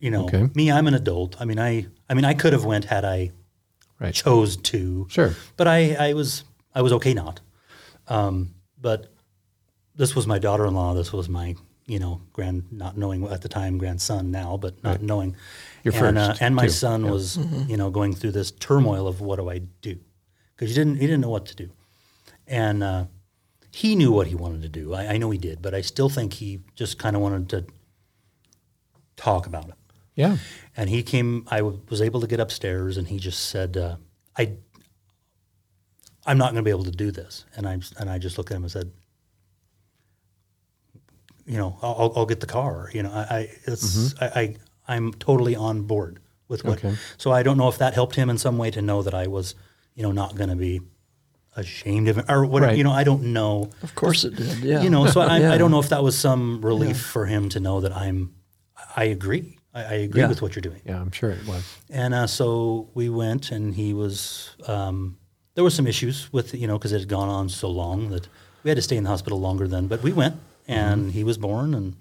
[0.00, 0.48] You know, Okay.
[0.54, 1.36] me, I'm an adult.
[1.40, 3.30] I mean, I I mean, I could have went had I
[4.00, 4.14] right.
[4.14, 5.06] chose to.
[5.10, 5.34] Sure.
[5.56, 7.40] But I, I was I was okay not.
[8.08, 9.12] Um, but
[9.94, 10.94] this was my daughter-in-law.
[10.94, 11.54] This was my
[11.86, 15.36] you know grand not knowing at the time grandson now, but not knowing.
[15.84, 16.70] Your and, uh, first, and my too.
[16.70, 17.36] son was
[17.68, 19.98] you know going through this turmoil of what do I do
[20.54, 21.70] because he didn't he didn't know what to do,
[22.46, 23.04] and uh,
[23.72, 24.94] he knew what he wanted to do.
[24.94, 27.66] I, I know he did, but I still think he just kind of wanted to
[29.16, 29.74] talk about it.
[30.14, 30.36] Yeah.
[30.76, 31.46] And he came.
[31.50, 33.96] I w- was able to get upstairs, and he just said, uh,
[34.36, 34.54] "I,
[36.26, 38.50] I'm not going to be able to do this." And I and I just looked
[38.50, 38.90] at him and said,
[41.46, 42.90] "You know, I'll, I'll- I'll get the car.
[42.92, 44.56] You know, I, I it's I, I
[44.88, 46.78] I'm totally on board with what.
[46.84, 46.96] Okay.
[47.16, 49.26] So I don't know if that helped him in some way to know that I
[49.26, 49.54] was,
[49.94, 50.80] you know, not going to be
[51.56, 52.70] ashamed of it or whatever.
[52.70, 52.78] Right.
[52.78, 53.70] You know, I don't know.
[53.82, 54.58] Of course it did.
[54.58, 54.82] Yeah.
[54.82, 55.52] You know, so I, Yeah.
[55.52, 58.34] I don't know if that was some relief for him to know that I'm.
[58.96, 59.58] I agree.
[59.74, 60.28] I, I agree Yeah.
[60.28, 60.80] with what you're doing.
[60.84, 61.64] Yeah, I'm sure it was.
[61.90, 64.50] And uh, so we went, and he was.
[64.66, 65.16] Um,
[65.54, 68.28] there were some issues with you know because it had gone on so long that
[68.62, 69.86] we had to stay in the hospital longer than.
[69.88, 70.36] But we went,
[70.68, 71.10] and Mm-hmm.
[71.10, 71.96] he was born, and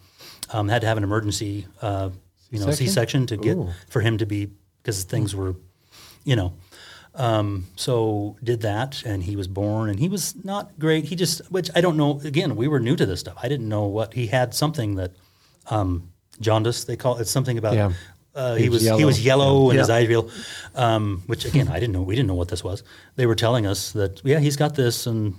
[0.53, 2.10] um, had to have an emergency, uh,
[2.51, 3.27] you know, C-section?
[3.27, 3.69] To get Ooh.
[3.89, 4.49] for him to be
[4.82, 5.55] because things were,
[6.23, 6.53] you know.
[7.15, 11.05] Um, so did that, and he was born, and he was not great.
[11.05, 12.19] He just, which I don't know.
[12.23, 13.36] Again, we were new to this stuff.
[13.43, 14.53] I didn't know what he had.
[14.53, 15.12] Something that
[15.69, 17.21] um, jaundice they call it.
[17.21, 17.73] It's something about.
[17.75, 17.91] Yeah.
[18.36, 19.45] Uh, He he was was he was yellow.
[19.45, 19.82] yellow and Yeah.
[19.82, 20.30] his eyes real,
[20.75, 22.04] um, which again I didn't know.
[22.04, 22.84] We didn't know what this was.
[23.15, 25.34] They were telling us that yeah he's got this, and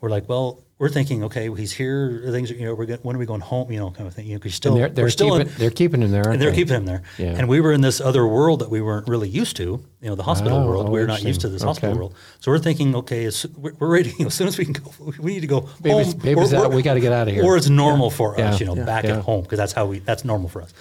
[0.00, 2.22] we're like, well, we're thinking okay, well, he's here.
[2.30, 3.72] Things you know, we're go- when are we going home?
[3.72, 4.26] You know, kind of thing.
[4.26, 6.28] You know, 'cause still And they're, they're we're still keeping, in, they're keeping him there,
[6.28, 6.56] and they're they?
[6.56, 7.02] keeping him there.
[7.18, 7.34] Yeah.
[7.38, 9.62] And we were in this other world that we weren't really used to.
[10.02, 10.88] You know, the hospital Wow, world.
[10.88, 12.14] oh, we are not used to this hospital world.
[12.40, 14.10] So we're thinking, okay, as, we're we're ready.
[14.10, 16.20] You know, as soon as we can go, we need to go Baby's- home.
[16.20, 17.44] baby's Or- out, we gotta get out of here.
[17.44, 18.50] Or it's normal for Yeah.
[18.50, 18.84] us, you know, Yeah.
[18.84, 19.16] back Yeah.
[19.18, 20.00] at home because that's how we.
[20.00, 20.74] That's normal for us.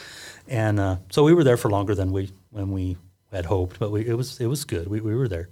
[0.48, 2.98] And uh, so we were there for longer than we when we
[3.32, 4.88] had hoped, but we, it was it was good.
[4.88, 5.48] We, we were there,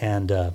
[0.00, 0.50] and uh,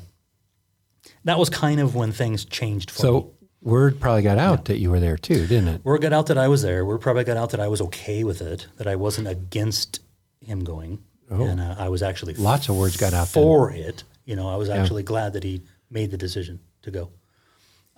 [1.26, 3.08] that was kind of when things changed for me.
[3.08, 5.84] So word probably got out that you were there too, didn't it?
[5.86, 6.86] Word got out that I was there.
[6.86, 10.00] Word probably got out that I was okay with it, that I wasn't against
[10.40, 12.42] him going, and uh, I was actually Oh.
[12.44, 13.44] Lots of words got out then.
[13.44, 14.04] for it.
[14.26, 17.10] You know, I was actually glad that he made the decision to go.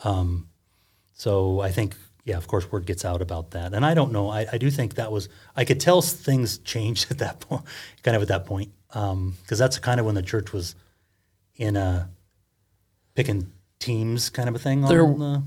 [0.03, 0.49] Um,
[1.13, 4.29] so I think, yeah, of course, word gets out about that, and I don't know.
[4.29, 7.63] I, I do think that was I could tell things changed at that point,
[8.03, 10.75] kind of at that point, because that's kind of when the church was
[11.55, 12.09] in a
[13.17, 14.81] picking teams kind of a thing.
[14.81, 15.41] There- on, uh,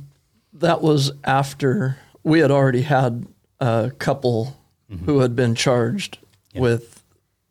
[0.54, 3.26] that was after we had already had
[3.60, 4.56] a couple
[4.92, 5.04] Mm-hmm.
[5.04, 6.18] who had been charged
[6.52, 7.04] with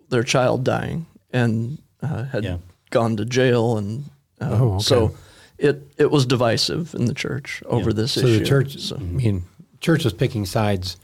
[0.10, 2.58] their child dying and uh, had Yeah.
[2.90, 4.04] gone to jail, and
[4.42, 4.84] uh, Oh, okay.
[4.84, 5.16] so
[5.58, 8.26] it it was divisive in the church over this issue.
[8.28, 8.40] So issue.
[8.40, 9.44] the church, So- I mean,
[9.80, 10.98] church was picking sides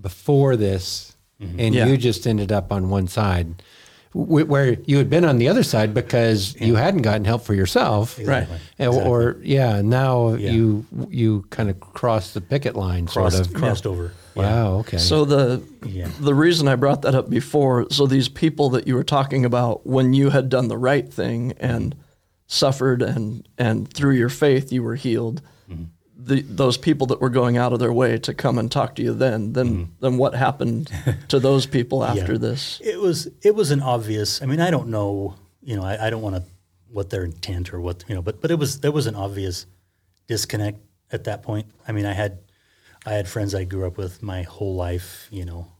[0.00, 1.60] before this, Mm-hmm.
[1.60, 1.86] and Yeah.
[1.88, 3.62] you just ended up on one side,
[4.12, 7.54] wh- where you had been on the other side because you hadn't gotten help for
[7.54, 8.56] yourself, Exactly.
[8.78, 10.52] And- eh, Or yeah, now Yeah.
[10.52, 13.54] you you kind of crossed the picket line, crossed, sort of.
[13.54, 14.12] crossed over.
[14.34, 14.78] Wow.
[14.78, 14.96] Okay.
[14.98, 16.08] So the Yeah.
[16.20, 19.86] the reason I brought that up before, so these people that you were talking about
[19.86, 21.94] when you had done the right thing and
[22.46, 25.84] suffered and and through your faith you were healed, mm-hmm.
[26.24, 29.02] The those people that were going out of their way to come and talk to
[29.02, 30.90] you then, then then what happened
[31.28, 32.32] to those people after.
[32.32, 32.38] Yeah.
[32.38, 32.80] this?
[32.82, 34.42] It was it was an obvious.
[34.42, 35.36] I mean, I don't know.
[35.62, 36.44] You know, I, I don't want to
[36.90, 39.66] what their intent or what you know, but but it was there was an obvious
[40.26, 40.80] disconnect
[41.10, 41.66] at that point.
[41.86, 42.38] I mean, I had
[43.04, 45.28] I had friends I grew up with my whole life.
[45.30, 45.72] You know,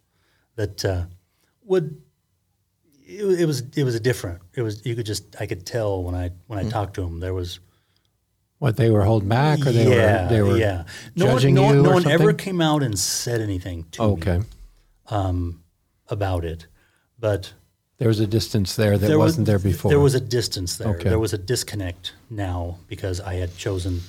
[0.57, 1.05] that uh,
[1.64, 2.00] would.
[3.05, 4.40] It, it was it was a different.
[4.55, 7.20] It was you could just I could tell when I when I talked to them
[7.20, 7.61] there was
[8.62, 10.85] What they were holding back, or they yeah were they were yeah
[11.16, 14.03] no judging one no, you one- no one ever came out and said anything to
[14.03, 14.40] me okay.
[16.09, 16.68] about it,
[17.18, 17.55] but
[17.98, 19.90] There was a distance there that there was- wasn't there before.
[19.90, 20.94] There was a distance there.
[20.94, 21.09] Okay.
[21.09, 24.01] There was a disconnect now because I had chosen,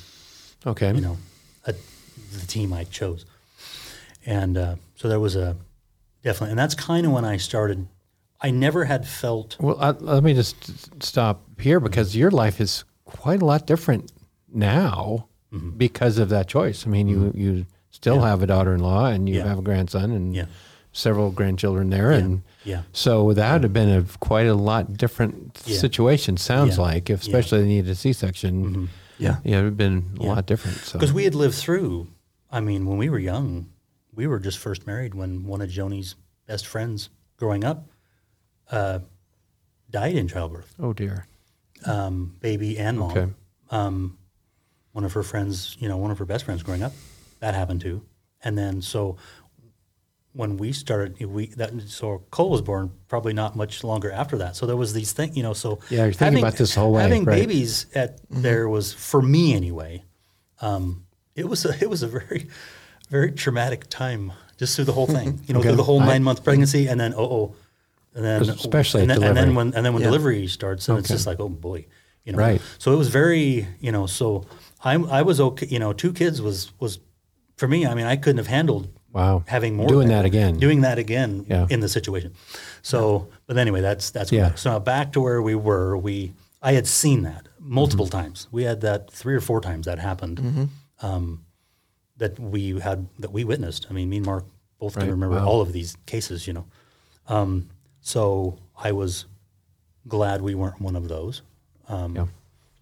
[0.68, 0.94] okay.
[0.94, 1.18] you know,
[1.66, 1.74] a,
[2.40, 3.26] the team I chose,
[4.24, 5.56] and uh, so there was a
[6.24, 7.88] definitely, and that's kind of when I started.
[8.40, 10.56] I never had felt Well, uh, let me just
[11.02, 14.12] stop here because your life is quite a lot different
[14.54, 15.78] now Mm-hmm.
[15.78, 16.88] because of that choice.
[16.88, 19.46] I mean, you you still have a daughter-in-law and you Yeah.
[19.50, 20.46] have a grandson and Yeah.
[20.94, 22.82] several grandchildren there, and yeah.
[22.92, 25.78] so that would have been a quite a lot different Yeah.
[25.78, 26.38] situation.
[26.38, 26.82] Sounds Yeah.
[26.84, 28.90] like, if especially they needed a C-section.
[29.20, 29.38] Yeah.
[29.44, 30.78] yeah, it would have been a lot different.
[30.78, 32.08] So because we had lived through.
[32.52, 33.68] I mean, when we were young,
[34.12, 36.16] we were just first married when one of Joni's
[36.48, 37.88] best friends growing up
[38.72, 39.00] uh,
[39.92, 41.28] died in childbirth, oh dear.
[41.86, 43.12] um, baby and mom.
[43.12, 43.32] Okay.
[43.70, 44.18] um,
[44.94, 46.94] one of her friends, you know, one of her best friends growing up,
[47.40, 48.02] that happened too.
[48.44, 49.18] And then so
[50.34, 54.56] when we started, we that so Cole was born probably not much longer after that.
[54.56, 55.54] So there was these things, you know.
[55.54, 57.40] So Yeah, you're thinking about this whole way, Having right.
[57.40, 60.04] babies at there was for me anyway.
[60.62, 62.48] Um, it was a it was a very
[63.10, 65.42] very traumatic time just through the whole thing.
[65.48, 65.70] You know, Okay.
[65.70, 67.56] through the whole I- nine month pregnancy, and then oh oh,
[68.16, 70.08] and then especially and then, and then when and then when Yeah.
[70.10, 71.86] delivery starts, and it's just like oh boy,
[72.26, 72.40] you know.
[72.40, 72.62] Right.
[72.80, 74.46] So it was very, you know, so
[74.84, 77.00] I I was okay, you know, two kids was was
[77.58, 77.86] for me.
[77.86, 79.44] I mean, I couldn't have handled Wow.
[79.48, 80.58] having more Doing that again.
[80.58, 81.68] doing that again Yeah.
[81.70, 82.34] in the situation.
[82.82, 84.56] So, but anyway, that's that's Yeah.
[84.56, 85.96] so now back to where we were.
[85.98, 88.20] We I had seen that multiple Mm-hmm.
[88.24, 88.48] times.
[88.52, 90.70] We had that three or four times that happened.
[91.02, 91.46] Um,
[92.18, 93.88] that we had that we witnessed.
[93.90, 94.46] I mean, me and Mark
[94.80, 95.04] both Right.
[95.04, 95.48] can remember Wow.
[95.48, 96.48] all of these cases.
[96.48, 96.66] You know,
[97.28, 97.70] um,
[98.02, 99.26] so I was
[100.08, 101.42] glad we weren't one of those.
[101.88, 102.26] Um, Yeah.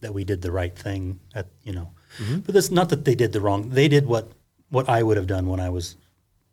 [0.02, 1.20] That we did the right thing.
[1.36, 2.40] At you know, Mm-hmm.
[2.40, 3.70] but that's not that they did the wrong.
[3.70, 4.32] They did what
[4.70, 5.96] what I would have done when I was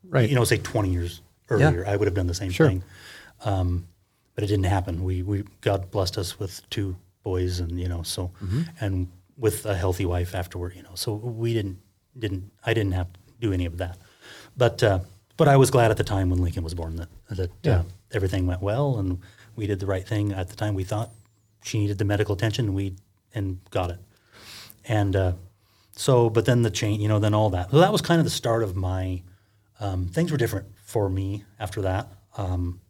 [0.09, 0.29] Right.
[0.31, 2.69] you know, say 20 years earlier, I would have done the same Sure.
[2.69, 2.83] thing.
[3.45, 3.87] Um,
[4.35, 5.03] but it didn't happen.
[5.03, 8.63] We, we, God blessed us with two boys and, you know, so, Mm-hmm.
[8.81, 11.79] and with a healthy wife afterward, you know, so we didn't,
[12.19, 13.99] didn't, I didn't have to do any of that.
[14.57, 15.01] But, uh,
[15.37, 17.73] but I was glad at the time when Lincoln was born that, that Yeah.
[17.81, 17.83] uh,
[18.13, 19.19] everything went well and
[19.57, 21.11] we did the right thing at the time we thought
[21.63, 22.95] she needed the medical attention and we,
[23.35, 23.99] and got it.
[24.85, 25.33] And, uh,
[25.93, 27.71] so, but then the change, you know, then all that.
[27.71, 29.23] So that was kind of the start of my,
[29.81, 32.09] um, things were different for me after that.
[32.37, 32.81] Um,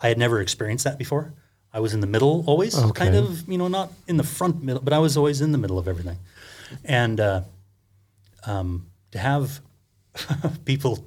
[0.00, 1.34] I had never experienced that before.
[1.72, 4.80] I was in the middle always, kind of, you know, not in the front middle,
[4.80, 6.18] but I was always in the middle of everything.
[6.84, 7.42] And uh,
[8.46, 9.60] um, to have
[10.64, 11.04] people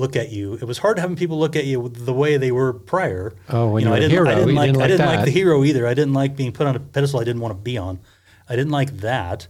[0.00, 2.72] look at you, it was hard having people look at you the way they were
[2.72, 3.34] prior.
[3.48, 5.62] Oh, when you know, I didn't, I didn't like, didn't I didn't like the hero
[5.64, 5.86] either.
[5.86, 8.00] I didn't like being put on a pedestal I didn't want to be on.
[8.48, 9.46] I didn't like that.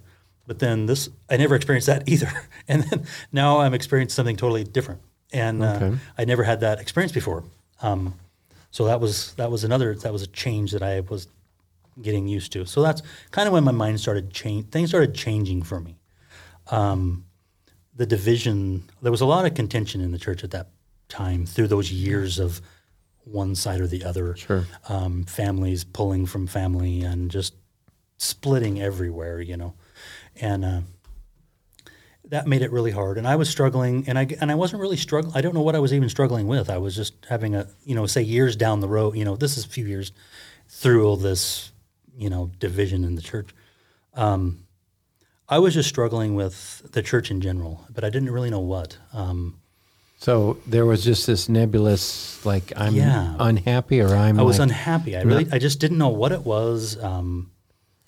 [0.46, 2.30] But then this, I never experienced that either.
[2.68, 5.00] And then now I'm experiencing something totally different.
[5.32, 7.42] And uh, I never had that experience before.
[7.82, 8.14] Um,
[8.70, 11.26] so that was that was another that was a change that I was
[12.00, 12.64] getting used to.
[12.66, 14.68] So that's kind of when my mind started change.
[14.70, 15.96] Things started changing for me.
[16.68, 17.24] Um,
[18.00, 18.82] the division.
[19.02, 20.68] There was a lot of contention in the church at that
[21.10, 22.62] time through those years of
[23.24, 24.34] one side or the other.
[24.36, 24.64] Sure.
[24.88, 27.54] Um, families pulling from family and just
[28.16, 29.40] splitting everywhere.
[29.42, 29.74] You know,
[30.40, 30.64] and.
[30.64, 30.80] Uh,
[32.28, 33.18] that made it really hard.
[33.18, 35.36] And I was struggling, and I and I wasn't really struggling.
[35.36, 36.70] I don't know what I was even struggling with.
[36.70, 39.16] I was just having a, you know, say years down the road.
[39.16, 40.12] You know, this is a few years
[40.68, 41.72] through all this,
[42.16, 43.50] you know, division in the church.
[44.14, 44.64] Um,
[45.50, 48.96] I was just struggling with the church in general, but I didn't really know what.
[49.12, 49.56] Um,
[50.18, 53.34] So there was just this nebulous, like I'm Yeah.
[53.40, 54.38] unhappy or I'm.
[54.38, 55.16] I was like, unhappy.
[55.16, 57.02] I really, I just didn't know what it was.
[57.02, 57.50] Um,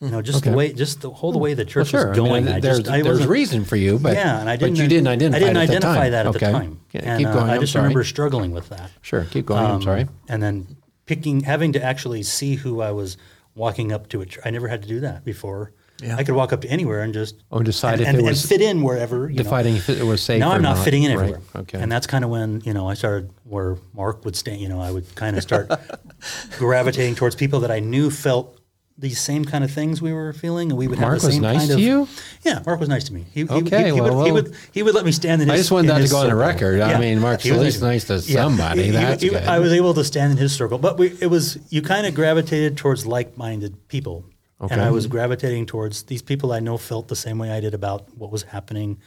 [0.00, 0.50] you know, just Okay.
[0.50, 2.08] the way, just the whole the way the Well, church sure.
[2.08, 2.42] was going.
[2.44, 4.74] I mean, I there's I there's reason for you, but yeah, and I didn't.
[4.74, 5.36] But you didn't identify.
[5.36, 6.10] I didn't it at the identify time.
[6.12, 6.46] that at okay.
[6.46, 6.80] the time.
[6.92, 7.50] Yeah, and, keep uh, going.
[7.50, 7.84] I I'm just sorry.
[7.84, 8.90] remember struggling with that.
[9.00, 9.64] Sure, keep going.
[9.64, 10.06] I'm Um, sorry.
[10.28, 10.76] And then
[11.06, 13.16] picking, having to actually see who I was
[13.54, 14.20] walking up to.
[14.20, 15.72] A ch- I never had to do that before.
[16.02, 16.16] Yeah.
[16.16, 18.28] I could walk up to anywhere and just Oh, decide and, if and, it and
[18.28, 19.28] was fit in wherever.
[19.30, 19.42] You know.
[19.44, 20.40] Deciding if it was safe.
[20.40, 21.34] Now or I'm not, fitting in Right.
[21.56, 21.78] Okay.
[21.80, 24.80] And that's kind of when, you know, I started where Mark would stand, you know,
[24.80, 25.70] I would kind of start
[26.58, 28.58] gravitating towards people that I knew felt
[28.98, 31.42] these same kind of things we were feeling, and we would Mark have the same.
[31.42, 32.08] Mark was nice kind to you?
[32.44, 33.24] Yeah, Mark was nice to me.
[33.32, 35.48] He, he- Okay, he, he, well, would, he would he would let me stand in
[35.48, 35.54] his.
[35.54, 36.46] I just wanted that to his go on the circle.
[36.46, 36.80] record.
[36.82, 38.42] I mean, Mark's he at was least nice to Yeah.
[38.42, 38.80] somebody.
[38.82, 39.42] He- he- That's he- good.
[39.44, 42.14] I was able to stand in his circle, but we, it was you kind of
[42.14, 44.24] gravitated towards like-minded people,
[44.60, 44.74] Okay.
[44.74, 47.74] and I was gravitating towards these people I know felt the same way I did
[47.74, 49.00] about what was happening.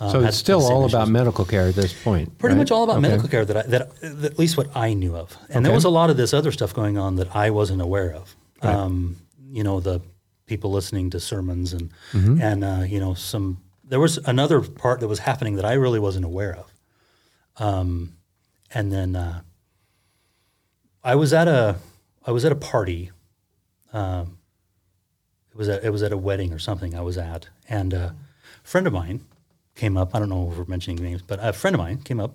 [0.00, 0.92] um, So it's still all issues.
[0.94, 2.36] about medical care at this point.
[2.38, 2.58] Pretty right?
[2.58, 3.08] much all about Okay.
[3.08, 5.84] medical care that, I, that, that at least what I knew of, and there was
[5.84, 8.36] a lot of this other stuff going on that I wasn't aware of.
[8.62, 9.16] Um,
[9.50, 10.00] you know, the
[10.46, 12.40] people listening to sermons and Mm-hmm.
[12.42, 13.62] and uh, you know some.
[13.84, 16.66] There was another part that was happening that I really wasn't aware of.
[17.56, 18.12] Um,
[18.74, 19.40] and then uh,
[21.02, 21.76] I was at a
[22.26, 23.10] I was at a party.
[23.92, 24.37] Um,
[25.58, 28.14] was at, it was at a wedding or something I was at, and a
[28.62, 29.20] friend of mine
[29.74, 30.14] came up.
[30.14, 32.34] I don't know if we're mentioning names, but a friend of mine came up,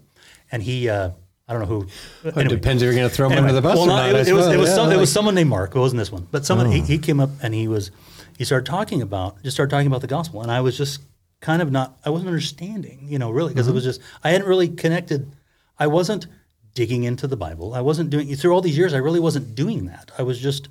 [0.52, 1.10] and he uh,
[1.48, 1.88] I don't know who.
[2.28, 2.56] It anyway.
[2.56, 4.10] depends if you're going to throw him Anyway, under the bus well, or not.
[4.10, 5.76] it, was- it was it was, Yeah, some, it was someone named Mark.
[5.76, 6.72] It wasn't this one, but someone Oh.
[6.72, 7.92] he, he came up and he was
[8.38, 11.02] he started talking about just started talking about the gospel, and I was just
[11.42, 13.72] kind of not I wasn't understanding, you know, really because Mm-hmm.
[13.72, 15.32] it was just I hadn't really connected.
[15.80, 16.28] I wasn't
[16.76, 17.74] digging into the Bible.
[17.74, 18.94] I wasn't doing through all these years.
[18.94, 20.12] I really wasn't doing that.
[20.18, 20.70] I was just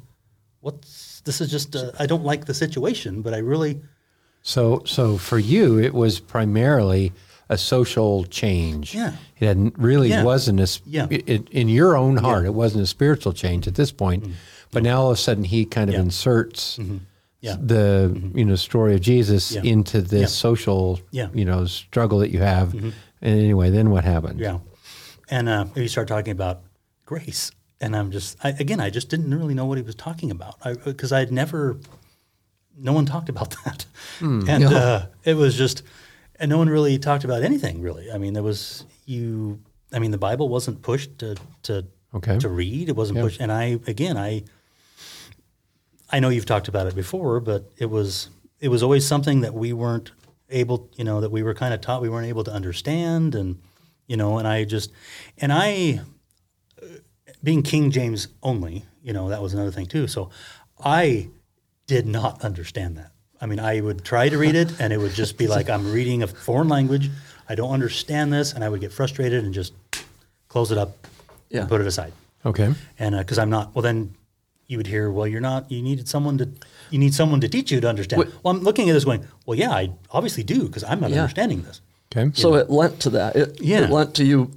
[0.61, 3.81] what's this is just uh, I don't like the situation, but I really
[4.43, 7.13] So, so for you, it was primarily
[7.49, 8.95] a social change.
[8.95, 9.13] Yeah.
[9.39, 10.25] It hadn't, really Yeah.
[10.25, 11.07] wasn't a, Yeah.
[11.11, 14.27] it, in your own heart, it wasn't a spiritual change at this point.
[14.73, 16.01] But now all of a sudden, he kind of Mm-hmm.
[16.01, 16.05] Yeah.
[16.05, 16.79] inserts
[17.41, 17.57] Yeah.
[17.61, 19.63] the you know story of Jesus Yeah.
[19.65, 20.27] into this Yeah.
[20.49, 21.27] social Yeah.
[21.27, 21.39] Mm-hmm.
[21.39, 22.73] you know struggle that you have.
[22.75, 24.41] And anyway, then what happened?
[24.41, 24.59] Yeah.
[25.29, 26.63] And uh, he started talking about
[27.07, 27.53] grace.
[27.83, 30.57] And I'm just, I, again, I just didn't really know what he was talking about
[30.85, 31.79] because I, had never,
[32.79, 33.85] no one talked about that.
[34.21, 35.83] and uh, it was just,
[36.37, 38.11] and no one really talked about anything really.
[38.11, 39.61] I mean, there was, you,
[39.93, 42.39] I mean, the Bible wasn't pushed to, to, Okay.
[42.41, 42.89] to read.
[42.91, 43.41] It wasn't pushed.
[43.41, 44.45] And I, again, I,
[46.11, 48.29] I know you've talked about it before, but it was,
[48.61, 50.13] it was always something that we weren't
[50.51, 53.35] able, you know, that we were kind of taught we weren't able to understand.
[53.35, 53.61] And,
[54.07, 54.93] you know, and I just,
[55.39, 56.05] and I, uh,
[57.43, 60.07] being King James only, you know, that was another thing too.
[60.07, 60.31] So
[60.85, 61.29] I
[61.87, 63.13] did not understand that.
[63.41, 65.93] I mean, I would try to read it and it would just be like I'm
[65.93, 67.11] reading a foreign language.
[67.49, 68.53] I don't understand this.
[68.53, 69.73] And I would get frustrated and just
[70.49, 71.07] close it up
[71.51, 71.61] Yeah.
[71.61, 72.13] and put it aside.
[72.47, 72.73] Okay.
[72.99, 74.15] And uh, because I'm not, well, then
[74.69, 76.49] you would hear, well, you're not, you needed someone to,
[76.91, 78.21] you need someone to teach you to understand.
[78.21, 78.33] Wait.
[78.43, 81.23] well, I'm looking at this going, well, yeah, I obviously do because I'm not Yeah.
[81.23, 81.81] understanding this.
[82.15, 82.31] Okay.
[82.35, 83.35] So it lent to that.
[83.37, 83.85] It, Yeah.
[83.85, 84.53] it lent to you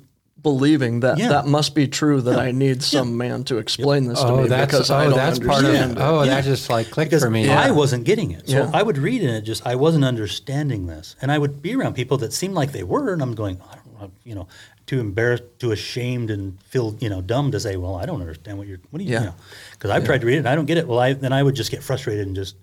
[0.45, 1.29] believing that Yeah.
[1.29, 4.47] that must be true that I need some man to explain this to oh, me
[4.47, 5.97] that's because oh, I don't that's part of understand it.
[5.97, 6.01] it.
[6.03, 6.35] Oh, Yeah.
[6.35, 7.49] that just like clicked because for me.
[7.49, 8.47] I wasn't getting it.
[8.47, 8.71] So Yeah.
[8.71, 11.15] I would read it and it just I wasn't understanding this.
[11.19, 13.75] And I would be around people that seemed like they were and I'm going, I
[13.75, 14.47] don't know, you know,
[14.85, 18.59] too embarrassed, too ashamed and feel, you know, dumb to say, well, I don't understand
[18.59, 19.19] what you're what do you, Yeah.
[19.21, 19.35] you know.
[19.71, 20.87] Because I've tried to read it and I don't get it.
[20.87, 22.55] Well, I then I would just get frustrated and just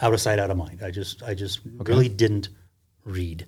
[0.00, 0.80] out of sight, out of mind.
[0.84, 2.50] I just I just really didn't
[3.04, 3.46] read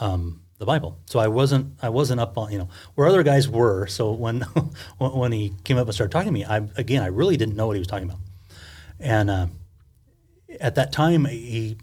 [0.00, 0.98] um, the Bible.
[1.06, 3.86] So I wasn't I wasn't up on you know where other guys were.
[3.86, 4.40] So when
[4.98, 7.66] when he came up and started talking to me, I again I really didn't know
[7.66, 8.20] what he was talking about,
[9.00, 9.46] and uh,
[10.60, 11.76] at that time he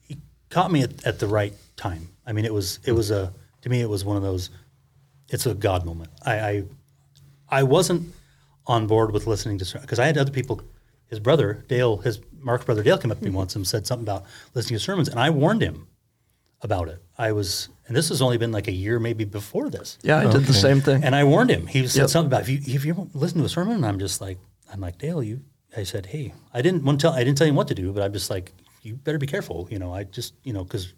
[0.00, 0.18] he
[0.50, 2.08] caught me at, at the right time.
[2.26, 4.50] I mean it was it was a to me it was one of those
[5.28, 6.10] it's a God moment.
[6.24, 6.64] I I,
[7.48, 8.14] I wasn't
[8.66, 10.62] on board with listening to because I had other people.
[11.08, 14.04] His brother Dale, his Mark's brother Dale, came up to me once and said something
[14.04, 15.86] about listening to sermons, and I warned him
[16.62, 17.02] about it.
[17.16, 19.98] I was, and this has only been like a year maybe before this.
[20.02, 21.04] Yeah, I did the same thing.
[21.04, 21.66] And I warned him.
[21.66, 22.10] He said Yep.
[22.10, 24.38] something about if you if you listen to a sermon, and I'm just like
[24.72, 25.40] I'm like Dale, you.
[25.76, 27.92] I said, hey, I didn't want to tell I didn't tell him what to do,
[27.92, 29.68] but I'm just like you better be careful.
[29.70, 30.92] You know, I just you know because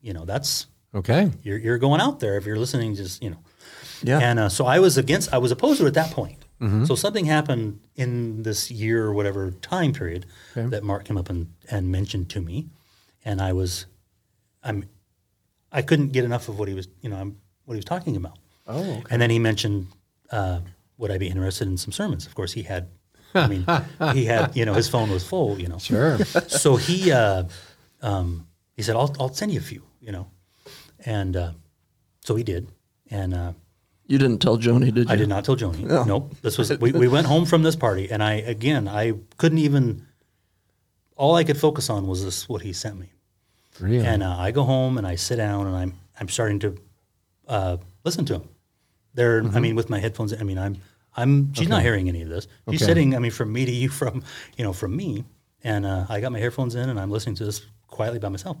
[0.00, 1.30] you know that's Okay.
[1.42, 2.94] you're you're going out there if you're listening.
[2.94, 3.38] Just you know,
[4.02, 4.20] Yeah.
[4.20, 5.32] And uh, so I was against.
[5.34, 6.38] I was opposed to it at that point.
[6.60, 6.84] Mm-hmm.
[6.84, 11.48] So something happened in this year or whatever time period that Mark came up and,
[11.68, 12.68] and mentioned to me,
[13.24, 13.86] and I was,
[14.62, 14.84] I'm,
[15.74, 17.34] I couldn't get enough of what he was, you know,
[17.66, 18.38] what he was talking about.
[18.66, 19.02] Oh, okay.
[19.10, 19.88] And then he mentioned,
[20.30, 20.60] uh,
[20.96, 22.26] would I be interested in some sermons?
[22.26, 22.88] Of course, he had.
[23.34, 23.66] I mean,
[24.12, 25.78] he had, you know, his phone was full, you know.
[25.78, 26.18] Sure.
[26.48, 27.44] So he, uh,
[28.00, 28.46] um,
[28.76, 30.28] he said, "I'll, I'll send you a few," you know,
[31.04, 31.50] and uh,
[32.20, 32.68] so he did,
[33.10, 33.52] and uh,
[34.06, 35.12] you didn't tell Joni, did you?
[35.12, 35.80] I did not tell Joni.
[35.80, 36.04] No.
[36.04, 36.34] Nope.
[36.42, 40.06] This was we, we went home from this party, and I again I couldn't even.
[41.16, 43.10] All I could focus on was this what he sent me,
[43.80, 44.06] Really?
[44.06, 46.76] and uh, I go home and I sit down and I'm I'm starting to
[47.48, 48.48] uh, listen to him.
[49.14, 49.56] There, Mm-hmm.
[49.56, 50.32] I mean, with my headphones.
[50.32, 50.76] I mean, I'm
[51.16, 52.46] I'm she's not hearing any of this.
[52.70, 52.86] She's Okay.
[52.90, 53.14] sitting.
[53.14, 54.22] I mean, from me to you, from
[54.56, 55.24] you know, from me,
[55.62, 58.56] and uh, I got my headphones in and I'm listening to this quietly by myself,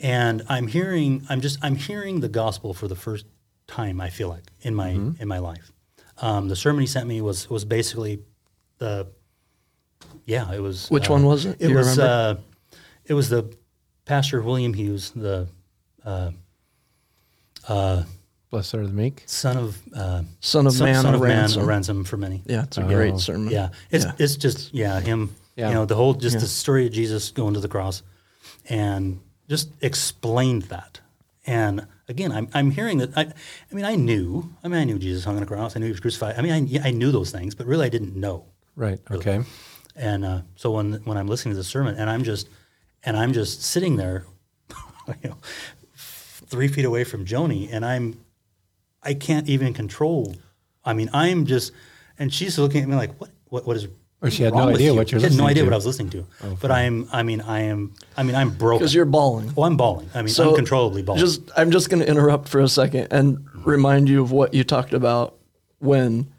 [0.00, 1.24] and I'm hearing.
[1.28, 3.26] I'm just I'm hearing the gospel for the first
[3.66, 4.00] time.
[4.00, 5.72] I feel like in my in my life.
[6.18, 8.20] Um, the sermon he sent me was was basically
[8.78, 9.06] the
[10.26, 10.88] Yeah, it was.
[10.90, 11.56] Which uh, one was it?
[11.60, 11.98] It Do was.
[11.98, 12.36] Uh,
[13.04, 13.50] it was the
[14.10, 15.46] pastor William Hughes, the
[18.50, 19.22] Blessed are the meek.
[19.26, 21.60] son of uh, Son of son, Man, son a of ransom.
[21.60, 22.42] man, a ransom for many.
[22.44, 22.88] Yeah, it's a Oh.
[22.88, 23.52] great sermon.
[23.52, 24.12] Yeah, it's Yeah.
[24.18, 25.36] it's just yeah him.
[25.54, 25.68] Yeah.
[25.68, 26.40] You know the whole just Yeah.
[26.40, 28.02] the story of Jesus going to the cross,
[28.68, 30.98] and just explained that.
[31.46, 33.10] And again, I'm I'm hearing that.
[33.16, 33.22] I,
[33.70, 34.52] I mean, I knew.
[34.64, 35.76] I mean, I knew Jesus hung on a cross.
[35.76, 36.34] I knew he was crucified.
[36.36, 36.52] I mean,
[36.82, 38.46] I, I knew those things, but really, I didn't know.
[38.74, 38.98] Right.
[39.08, 39.44] Okay.
[39.94, 42.48] And uh, so when when I'm listening to the sermon, and I'm just
[43.04, 44.24] and I'm just sitting there,
[45.22, 45.36] you know,
[45.96, 48.18] three feet away from Joni, and I'm
[49.02, 50.36] I can't even control.
[50.84, 51.72] I mean, I'm just,
[52.18, 53.88] and she's looking at me like, what what what is?
[54.22, 54.94] Or she had wrong no idea you?
[54.96, 55.66] what you're She had no idea to.
[55.68, 56.26] what I was listening to.
[56.44, 58.80] Oh, but I'm, I mean, I am, I mean, I'm broken.
[58.80, 59.50] Because you're bawling.
[59.56, 60.10] Oh, I'm bawling.
[60.14, 61.20] I mean, So, uncontrollably bawling.
[61.20, 64.62] Just, I'm just going to interrupt for a second and remind you of what you
[64.62, 65.38] talked about
[65.78, 66.30] when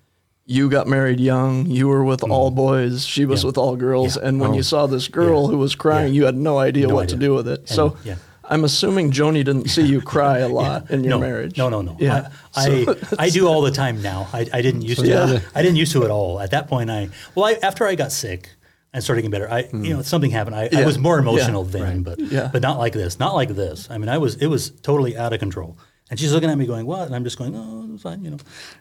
[0.46, 1.66] you got married young.
[1.68, 3.06] You were with all boys.
[3.06, 3.46] She was Mm-hmm.
[3.46, 3.50] Yeah.
[3.50, 4.18] with all girls.
[4.18, 4.28] Yeah.
[4.28, 4.56] And when Oh.
[4.56, 5.50] you saw this girl Yeah.
[5.52, 6.20] who was crying, Yeah.
[6.20, 7.70] you had no idea No what to do with it.
[7.70, 8.16] so yeah.
[8.44, 11.58] I'm assuming Joni didn't see you cry a lot in your no, marriage.
[11.58, 11.96] No, no, no.
[12.00, 12.30] Yeah.
[12.56, 14.28] I, I, I do all the time now.
[14.34, 15.08] I, I didn't used to.
[15.08, 15.40] Yeah.
[15.56, 16.40] I didn't used to at all.
[16.42, 18.50] At that point, I well, I, after I got sick
[18.94, 20.56] and started getting better, I you know something happened.
[20.58, 21.72] I, I was more emotional Yeah.
[21.80, 22.50] then, but Yeah.
[22.52, 23.20] but not like this.
[23.20, 23.88] Not like this.
[23.90, 25.78] I mean, I was it was totally out of control.
[26.10, 28.32] And she's looking at me going, "What?" And I'm just going, "Oh, it's fine," you
[28.32, 28.38] know,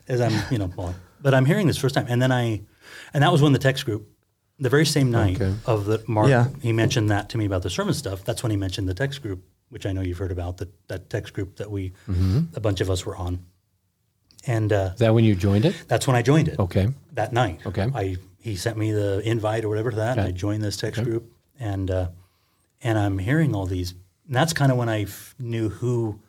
[0.09, 0.73] as I'm you know.
[1.23, 2.63] But I'm hearing this first time, and then I,
[3.15, 4.09] and that was when the text group.
[4.59, 5.55] The very same night Okay.
[5.65, 6.49] of the Mark, Yeah.
[6.61, 8.25] he mentioned that to me about the sermon stuff.
[8.25, 10.59] That's when he mentioned the text group, which I know you've heard about.
[10.59, 11.93] That that text group that we,
[12.55, 13.39] a bunch of us were on,
[14.47, 15.75] and uh, Is that when you joined it?
[15.89, 16.59] that's when I joined it.
[16.59, 16.89] Okay.
[17.13, 17.61] That night.
[17.67, 17.89] Okay.
[17.95, 21.03] I he sent me the invite or whatever to that, and I joined this text
[21.05, 22.09] group, and uh,
[22.83, 23.95] and I'm hearing all these.
[24.27, 26.21] And that's kind of when I f- knew who.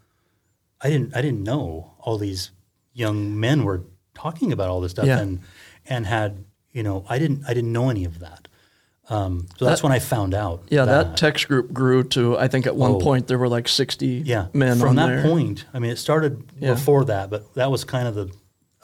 [0.80, 1.16] I didn't.
[1.16, 2.52] I didn't know all these
[2.94, 3.84] young men were
[4.22, 5.20] talking about all this stuff, Yeah.
[5.20, 5.40] and
[5.88, 7.44] and had you know I didn't.
[7.48, 8.48] I didn't know any of that.
[9.10, 10.64] Um, so that's when I found out.
[10.70, 13.00] Yeah, that text group grew to, I think at one Oh.
[13.00, 14.46] point there were like 60 yeah.
[14.54, 15.24] men From on that there.
[15.24, 16.76] point, I mean, it started Yeah.
[16.76, 18.30] before that, but that was kind of the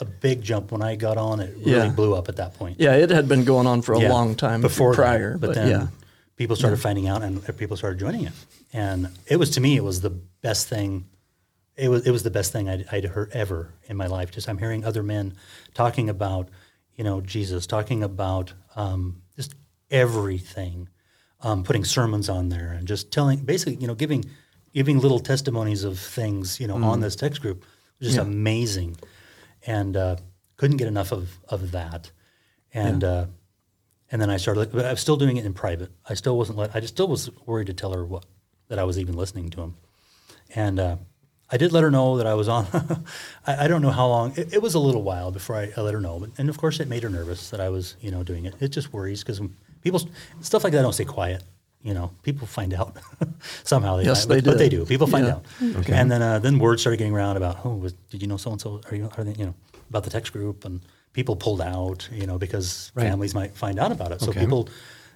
[0.00, 1.40] a big jump when I got on.
[1.40, 1.88] It really Yeah.
[1.88, 2.76] blew up at that point.
[2.78, 4.96] Yeah, it had been going on for a Yeah, long time before that.
[5.02, 5.38] prior.
[5.38, 5.86] but, but then yeah.
[6.36, 8.32] people started finding out, and people started joining it.
[8.72, 10.10] And it was to me, it was the
[10.42, 11.06] best thing.
[11.78, 14.30] It was it was the best thing I'd, I'd heard ever in my life.
[14.30, 15.34] Just I'm hearing other men
[15.74, 16.48] talking about,
[16.96, 19.54] you know, Jesus, talking about um, just
[19.90, 20.88] everything,
[21.40, 24.24] um, putting sermons on there, and just telling, basically, you know, giving
[24.74, 27.62] giving little testimonies of things, you know, on this text group.
[28.00, 28.96] It was just amazing,
[29.66, 30.16] and uh,
[30.56, 32.10] couldn't get enough of of that.
[32.74, 33.26] And uh,
[34.10, 35.90] and then I started, but I was still doing it in private.
[36.08, 38.24] I still wasn't let, I just still was worried to tell her what,
[38.68, 39.76] that I was even listening to him.
[40.54, 40.96] And uh,
[41.50, 42.66] I did let her know that I was on.
[43.46, 45.80] I, I don't know how long, it, it was a little while before I, I
[45.80, 46.18] let her know.
[46.20, 48.54] But, and of course, it made her nervous that I was, you know, doing it.
[48.60, 49.40] It just worries because
[49.82, 50.00] people,
[50.40, 51.42] stuff like that don't stay quiet.
[51.82, 52.96] You know, people find out
[53.64, 53.96] somehow.
[53.96, 54.78] They Yes, find, they but, but they do.
[54.80, 54.84] do.
[54.86, 55.34] People find Yeah.
[55.36, 55.44] out.
[55.88, 58.50] And then, uh, then word started getting around about, oh, was, did you know so
[58.50, 58.80] and so?
[58.90, 59.54] Are you, are they, you know,
[59.88, 60.64] about the text group?
[60.64, 60.80] And
[61.12, 63.04] people pulled out, you know, because Right.
[63.04, 64.20] families might find out about it.
[64.20, 64.40] So Okay.
[64.40, 64.68] people,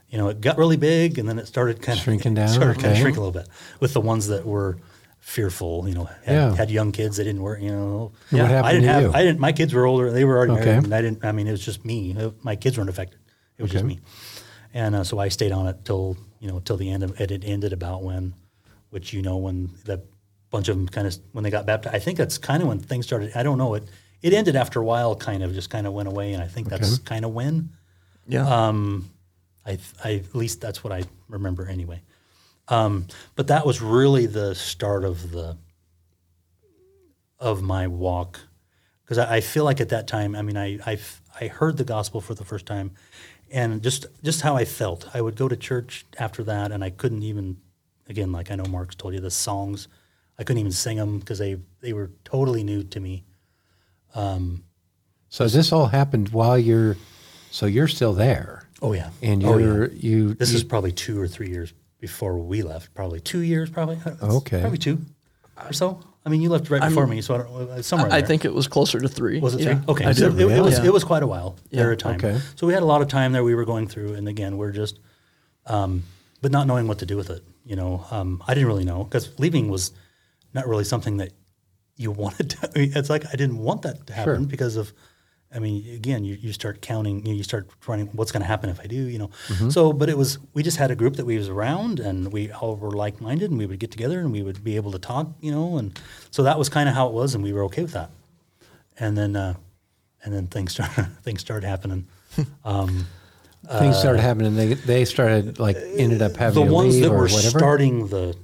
[0.08, 2.74] you know, it got really big, and then it started kind of Shrinking down, Started
[2.76, 3.00] kind of okay.
[3.02, 3.48] shrink a little bit
[3.80, 4.78] with the ones that were
[5.22, 5.88] fearful.
[5.88, 6.54] You know, had, Yeah.
[6.54, 7.16] had young kids.
[7.16, 7.60] that didn't work.
[7.62, 9.02] You know, What happened I didn't to have.
[9.04, 9.12] you?
[9.14, 9.38] I didn't.
[9.40, 10.10] My kids were older.
[10.10, 10.64] They were already Okay.
[10.66, 11.24] married, and I didn't.
[11.24, 12.14] I mean, it was just me.
[12.18, 13.18] Uh, My kids weren't affected.
[13.56, 14.00] It was just me.
[14.74, 17.30] And uh, so I stayed on it till you know till the end of it.
[17.30, 18.34] It ended about when,
[18.90, 20.02] which you know when the
[20.50, 21.94] bunch of them kind of when they got baptized.
[21.94, 23.32] I think that's kind of when things started.
[23.34, 23.84] I don't know it.
[24.22, 26.68] It ended after a while, kind of just kind of went away, and I think
[26.68, 27.70] that's kind of when.
[28.26, 28.46] Yeah.
[28.48, 29.10] Um,
[29.66, 32.02] I, I at least that's what I remember anyway.
[32.68, 35.56] Um, but that was really the start of the
[37.38, 38.40] of my walk
[39.04, 40.78] because I, I feel like at that time, I mean, I
[41.40, 42.92] I heard the gospel for the first time,
[43.50, 45.08] and just just how I felt.
[45.14, 47.58] I would go to church after that, and I couldn't even,
[48.08, 49.88] again, like I know Mark's told you, the songs,
[50.38, 53.24] I couldn't even sing them because they they were totally new to me.
[54.14, 54.64] Um,
[55.28, 56.96] So this all happened while you're,
[57.50, 59.66] so you're still there, Oh yeah, and Oh, yeah.
[59.66, 60.34] you're you.
[60.34, 62.92] This you, is probably two or three years before we left.
[62.94, 63.96] Probably two years, probably.
[64.06, 64.60] It's Okay.
[64.60, 64.98] Probably two
[65.56, 66.00] or so.
[66.26, 67.48] I mean, you left right before me, so I don't.
[67.70, 68.08] uh, Somewhere.
[68.08, 68.26] in I there.
[68.28, 69.40] think it was closer to three.
[69.40, 69.78] Was it three?
[69.92, 70.86] Okay, I so it, it was Yeah.
[70.88, 72.16] it was quite a while there a time.
[72.16, 72.38] Okay.
[72.56, 73.42] So we had a lot of time there.
[73.44, 74.98] We were going through, and again, we're just,
[75.66, 76.02] um,
[76.42, 77.42] but not knowing what to do with it.
[77.64, 79.92] You know, um, I didn't really know because leaving was
[80.54, 81.32] not really something that
[81.96, 82.50] you wanted.
[82.50, 84.46] to I mean, It's like I didn't want that to happen Sure.
[84.54, 84.92] because of.
[85.54, 88.46] I mean, again, you, you start counting, you, know, you start running, what's going to
[88.46, 89.28] happen if I do, you know.
[89.48, 89.70] Mm-hmm.
[89.70, 92.50] So, but it was, we just had a group that we was around and we
[92.50, 94.98] all were like minded and we would get together and we would be able to
[94.98, 95.76] talk, you know.
[95.76, 95.98] And
[96.30, 98.10] so that was kind of how it was and we were okay with that.
[98.98, 99.54] And then, uh,
[100.24, 102.06] and then things started, things started happening.
[102.64, 103.06] um,
[103.78, 104.56] Things started happening.
[104.56, 107.58] They they started like ended up having to ones that were whatever.
[107.58, 108.36] starting the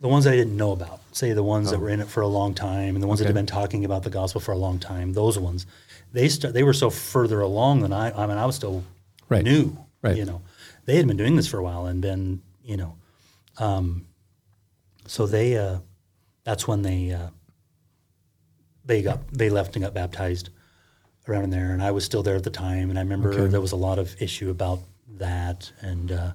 [0.00, 2.22] the ones that I didn't know about, say the ones that were in it for
[2.22, 3.28] a long time and the ones that Oh.
[3.28, 5.66] Had been talking about the gospel for a long time, those ones,
[6.12, 8.84] they start they were so further along than I I mean I was still
[9.28, 9.44] Right.
[9.44, 9.76] new.
[10.02, 10.16] Right.
[10.16, 10.42] You know.
[10.86, 12.96] They had been doing this for a while and been, you know,
[13.58, 14.06] um,
[15.06, 15.78] so they uh,
[16.44, 17.28] that's when they uh,
[18.86, 20.48] they got they left and got baptized
[21.28, 23.46] around in there and I was still there at the time and I remember Okay.
[23.48, 24.80] there was a lot of issue about
[25.18, 26.32] that and uh,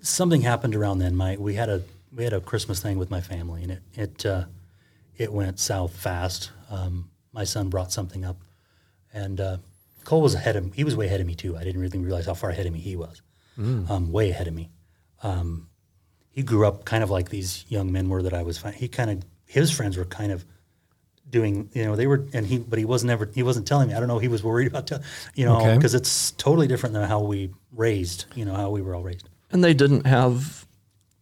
[0.00, 1.14] something happened around then.
[1.14, 1.82] My we had a
[2.14, 4.44] we had a Christmas thing with my family, and it it uh,
[5.18, 6.50] it went south fast.
[6.70, 8.40] Um, my son brought something up,
[9.12, 9.56] and uh,
[10.04, 10.72] Cole was ahead of me.
[10.74, 11.56] He was way ahead of me too.
[11.56, 13.20] I didn't really realize how far ahead of me he was.
[13.58, 14.70] Um, way ahead of me.
[15.24, 15.68] Um,
[16.30, 18.62] he grew up kind of like these young men were that I was.
[18.76, 20.44] He kind of his friends were kind of
[21.28, 23.92] doing you know they were and he but he wasn't ever he wasn't telling me
[23.94, 25.00] i don't know he was worried about tell,
[25.34, 25.76] you know Okay.
[25.76, 29.28] because it's totally different than how we raised you know how we were all raised
[29.50, 30.66] And they didn't have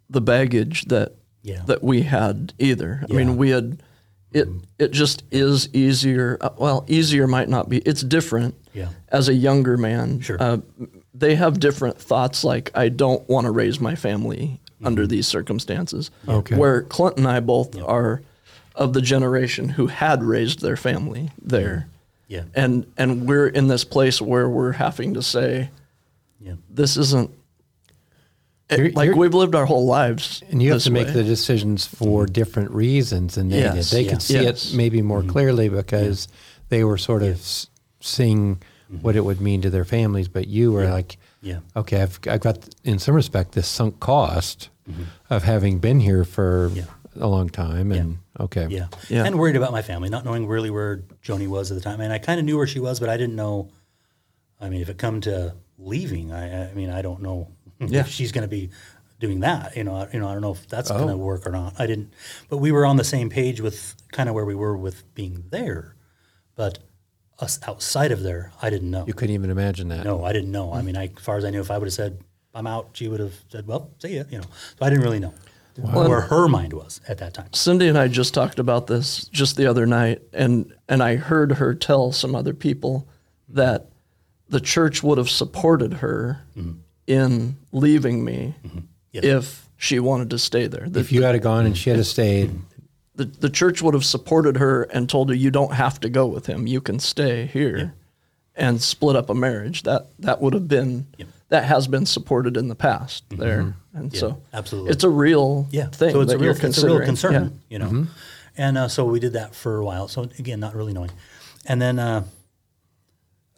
[0.09, 1.63] the baggage that Yeah.
[1.67, 3.05] that we had either.
[3.11, 3.83] I mean, we had
[4.37, 4.49] it.
[4.79, 6.37] It just is easier.
[6.41, 7.79] uh, Well, easier might not be.
[7.79, 8.55] It's different.
[8.73, 8.89] Yeah.
[9.09, 10.37] As a younger man, Sure.
[10.41, 10.59] uh,
[11.15, 12.45] they have different thoughts.
[12.45, 16.11] Like, I don't want to raise my family under these circumstances.
[16.29, 16.57] Okay.
[16.57, 18.23] Where Clint and I both are
[18.75, 21.89] of the generation who had raised their family there,
[22.29, 25.71] yeah and and we're in this place where we're having to say,
[26.41, 27.31] yeah this isn't.
[28.71, 31.13] You're- eh, like you're- we've lived our whole lives, and you have to make way.
[31.13, 32.33] the decisions for mm-hmm.
[32.33, 33.97] different reasons than they Yes, did.
[33.97, 34.11] They yeah.
[34.11, 34.73] could see Yes.
[34.73, 35.31] it maybe more mm-hmm.
[35.31, 36.29] clearly because
[36.69, 37.41] they were sort of
[38.01, 39.03] seeing mm-hmm.
[39.03, 40.29] what it would mean to their families.
[40.29, 41.61] But you were like, Yeah.
[41.77, 44.71] okay, I've, I've got, in some respect, this sunk cost
[45.31, 46.85] of having been here for Yeah.
[47.21, 47.93] a long time.
[47.93, 48.67] And okay.
[48.69, 48.87] Yeah.
[49.09, 49.25] Yeah.
[49.25, 52.01] And worried about my family, not knowing really where Joni was at the time.
[52.01, 53.71] And I kind of knew where she was, but I didn't know.
[54.61, 57.49] I mean, if it come to leaving, I, I mean, I don't know
[57.79, 58.01] Yeah.
[58.01, 58.71] if she's going to be
[59.19, 59.77] doing that.
[59.77, 60.97] You know, I, you know, I don't know if that's Oh.
[60.97, 61.75] going to work or not.
[61.79, 62.13] I didn't,
[62.49, 65.45] but we were on the same page with kind of where we were with being
[65.51, 65.97] there,
[66.55, 66.79] but
[67.39, 69.05] us outside of there, I didn't know.
[69.07, 70.05] You couldn't even imagine that.
[70.05, 70.73] No, I didn't know.
[70.73, 70.87] I hmm.
[70.87, 72.19] mean, I, as far as I knew, if I would have said
[72.55, 75.21] I'm out, she would have said, "Well, see ya." You know, so I didn't really
[75.21, 75.35] know
[75.77, 77.53] where her mind was at that time.
[77.53, 81.53] Cindy and I just talked about this just the other night, and and I heard
[81.53, 83.09] her tell some other people
[83.49, 83.91] that
[84.49, 86.79] the church would have supported her mm-hmm.
[87.07, 88.55] In leaving me
[89.13, 89.25] Yes.
[89.25, 90.89] if she wanted to stay there.
[90.89, 92.51] The, If you had gone and she had stayed,
[93.15, 96.27] the, the church would have supported her and told her, "You don't have to go
[96.27, 96.67] with him.
[96.67, 97.95] You can stay here,"
[98.55, 99.85] and split up a marriage.
[99.85, 101.29] That that would have been Yep.
[101.49, 104.91] that has been supported in the past there, and Yeah, so absolutely.
[104.91, 105.87] it's a real yeah.
[105.89, 106.97] thing so it's that a real, you're it's a considering.
[106.99, 107.49] real concern, Yeah.
[107.71, 108.07] you know.
[108.59, 110.09] And uh, so we did that for a while.
[110.09, 111.11] So again, not really knowing.
[111.67, 112.25] And then, uh,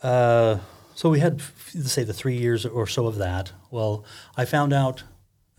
[0.03, 0.59] uh,
[0.99, 1.41] so we had,
[1.85, 3.53] say, the three years or so of that.
[3.71, 4.05] Well,
[4.37, 5.05] I found out,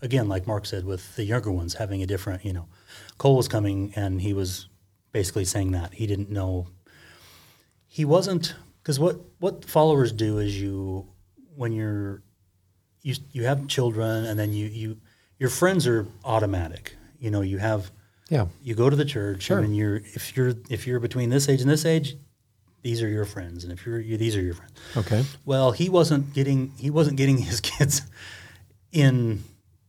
[0.02, 2.68] again, like Mark said, with the younger ones having a different, you know,
[3.16, 4.68] Cole was coming and he was
[5.12, 6.66] basically saying that he didn't know.
[7.86, 11.06] He wasn't because what what followers do is you
[11.56, 12.22] when you're
[13.00, 14.98] you you have children and then you you
[15.38, 16.96] your friends are automatic.
[17.18, 17.90] You know, you have
[18.28, 18.48] yeah.
[18.62, 19.60] you go to the church Sure.
[19.60, 22.18] and you're if you're if you're between this age and this age,
[22.82, 24.72] these are your friends, and if you're you, these are your friends.
[24.96, 25.24] Okay.
[25.44, 28.02] Well, he wasn't getting he wasn't getting his kids
[28.92, 29.44] in.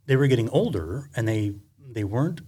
[0.05, 2.41] They were getting older, and they they weren't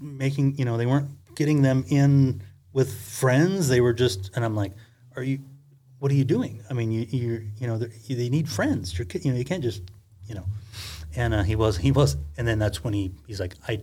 [0.00, 2.42] making you know they weren't getting them in
[2.72, 3.68] with friends.
[3.68, 4.72] They were just, and I'm like,
[5.16, 5.40] are you?
[5.98, 6.62] What are you doing?
[6.68, 8.96] I mean, you you you know they they need friends.
[8.98, 9.82] You're ki- you know you can't just
[10.26, 10.46] you know.
[11.16, 13.80] And uh, he was he was, and then that's when he he's like I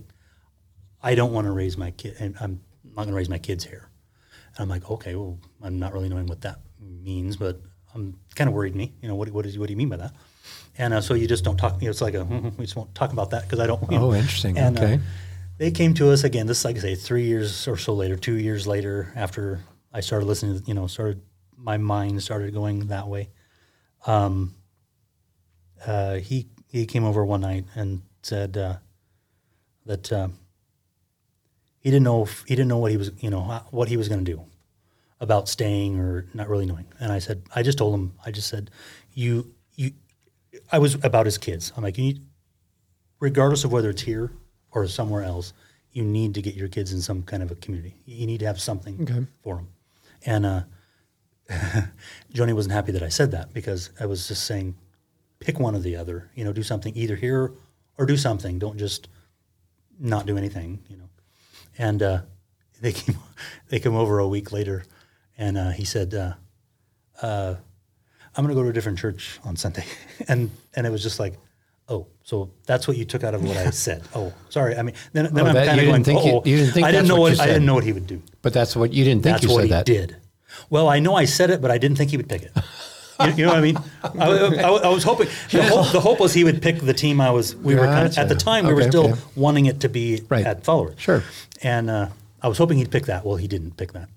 [1.01, 3.63] I don't want to raise my kid, and I'm not going to raise my kids
[3.63, 3.89] here.
[4.55, 7.59] And I'm like, okay, well, I'm not really knowing what that means, but
[7.95, 8.93] I'm kind of worried me.
[9.01, 10.13] You know, what, what, is, what do you mean by that?
[10.77, 11.81] And uh, so you just don't talk.
[11.81, 12.23] You know, it's like a,
[12.57, 13.81] we just won't talk about that because I don't.
[13.91, 14.11] You know.
[14.11, 14.57] Oh, interesting.
[14.57, 14.99] And, uh, Okay.
[15.57, 16.47] they came to us again.
[16.47, 19.61] This, is like I say, three years or so later, two years later, after
[19.93, 20.59] I started listening.
[20.59, 21.21] to You know, started
[21.57, 23.29] my mind started going that way.
[24.05, 24.55] Um,
[25.85, 28.77] uh, he he came over one night and said uh,
[29.85, 30.29] that uh,
[31.83, 34.07] he didn't know if, he didn't know what he was you know what he was
[34.09, 34.41] going to do
[35.19, 36.85] about staying or not really knowing.
[36.99, 38.71] And I said I just told him I just said
[39.13, 39.91] you you
[40.71, 41.71] I was about his kids.
[41.75, 42.25] I'm like you need
[43.19, 44.31] regardless of whether it's here
[44.71, 45.53] or somewhere else,
[45.91, 47.95] you need to get your kids in some kind of a community.
[48.05, 49.25] You need to have something Okay.
[49.43, 49.67] for them.
[50.25, 50.61] And uh,
[52.33, 54.75] Joni wasn't happy that I said that because I was just saying,
[55.39, 56.31] pick one or the other.
[56.35, 57.53] You know, do something either here
[57.97, 58.59] or do something.
[58.59, 59.07] Don't just
[59.99, 60.83] not do anything.
[60.89, 61.09] You know.
[61.77, 62.21] And uh,
[62.81, 63.17] they came
[63.69, 64.83] they came over a week later,
[65.37, 66.33] and uh, he said, uh,
[67.21, 67.55] uh,
[68.35, 69.85] I'm going to go to a different church on Sunday,
[70.27, 71.35] and and it was just like,
[71.89, 74.03] oh, so that's what you took out of what I said.
[74.15, 74.75] Oh, sorry.
[74.77, 76.85] I mean, then, then Oh, I'm kind of going, think you- oh, you didn't think
[76.87, 78.21] I didn't know what what, I didn't know what he would do.
[78.41, 79.85] But that's what you didn't think That's you what said he that.
[79.85, 80.17] did.
[80.69, 82.51] Well, I know I said it, but I didn't think he would pick it.
[83.19, 83.77] You, you know what I mean?
[84.03, 87.21] I, I- I was hoping the hope, the hope was he would pick the team
[87.21, 87.55] I was.
[87.55, 88.45] We were kind of, at the Gotcha.
[88.45, 89.19] time we were still okay.
[89.35, 90.45] wanting it to be Right.
[90.45, 90.95] at followers.
[90.99, 91.23] Sure.
[91.61, 92.07] And uh,
[92.41, 93.23] I was hoping he'd pick that.
[93.25, 94.09] Well, he didn't pick that,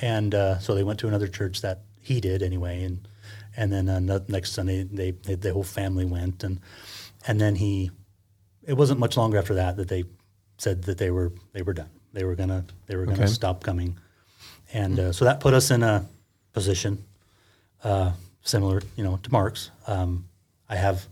[0.00, 2.84] and uh, so they went to another church that he did anyway.
[2.84, 3.06] And
[3.56, 6.60] and then uh, next Sunday they, they the whole family went, and
[7.26, 7.90] and then he.
[8.66, 10.04] It wasn't much longer after that that they
[10.58, 11.90] said that they were they were done.
[12.12, 13.26] They were gonna they were gonna Okay.
[13.26, 13.98] stop coming,
[14.72, 16.06] and uh, so that put us in a
[16.52, 17.02] position
[17.84, 18.12] uh,
[18.48, 19.70] similar, you know, to Mark's.
[19.86, 20.28] Um,
[20.68, 21.06] I have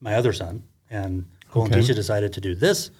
[0.00, 1.74] my other son, and Cole Okay.
[1.74, 2.90] and Tisha decided to do this,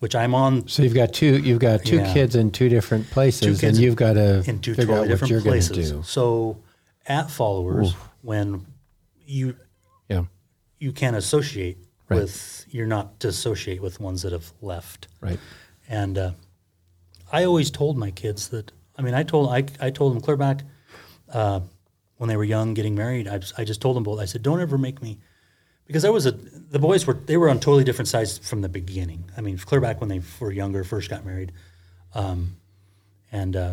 [0.00, 1.38] which I'm on So you've got two.
[1.38, 2.12] You've got two Yeah.
[2.12, 4.98] kids in two different places, Two and you've got to in two figure out totally
[5.00, 5.92] what different you're going to places.
[5.92, 6.02] do.
[6.02, 6.58] So
[7.06, 8.66] at followers, when
[9.26, 9.56] you
[10.08, 10.24] Yeah.
[10.78, 11.78] you can associate
[12.08, 12.22] Right.
[12.22, 15.06] with, you're not to associate with ones that have left.
[15.20, 15.38] Right.
[15.88, 16.32] And uh,
[17.30, 18.72] I always told my kids that.
[18.98, 20.62] I mean, I told I, I told them clear back
[21.32, 21.60] uh,
[22.20, 23.26] when they were young, getting married.
[23.26, 24.20] I just, I just told them both.
[24.20, 25.16] I said, don't ever make me,
[25.86, 28.68] because I was a the boys were they were on totally different sides from the
[28.68, 29.24] beginning.
[29.38, 31.52] I mean, clear back when they were younger, first got married,
[32.14, 32.56] um,
[33.32, 33.72] and uh,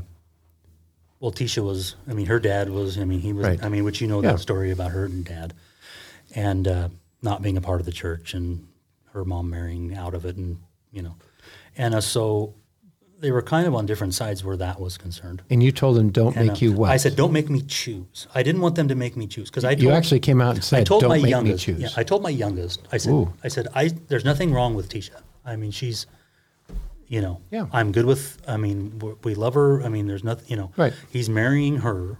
[1.19, 1.95] well, Tisha was.
[2.07, 2.97] I mean, her dad was.
[2.97, 3.45] I mean, he was.
[3.45, 3.61] Right.
[3.61, 4.31] I mean, which you know Yeah.
[4.31, 5.53] that story about her and dad,
[6.33, 6.87] and uh,
[7.21, 8.65] not being a part of the church, and
[9.11, 10.59] her mom marrying out of it, and
[10.93, 11.17] you know,
[11.75, 12.53] and uh, so
[13.19, 15.41] they were kind of on different sides where that was concerned.
[15.49, 17.61] And you told them, "Don't And, make uh, you what?" I said, "Don't make me
[17.61, 20.51] choose." I didn't want them to make me choose because I you actually came out
[20.51, 21.67] and I said, told "Don't my make youngest.
[21.67, 22.87] me choose." Yeah, I told my youngest.
[22.91, 23.33] I said, Ooh.
[23.43, 25.19] I said, I there's nothing wrong with Tisha.
[25.45, 26.05] I mean, she's,
[27.07, 27.67] you know, Yeah.
[27.71, 28.37] I'm good with.
[28.47, 29.81] I mean, we- we love her.
[29.83, 30.45] I mean, there's nothing.
[30.49, 30.93] You know, Right.
[31.09, 32.19] He's marrying her,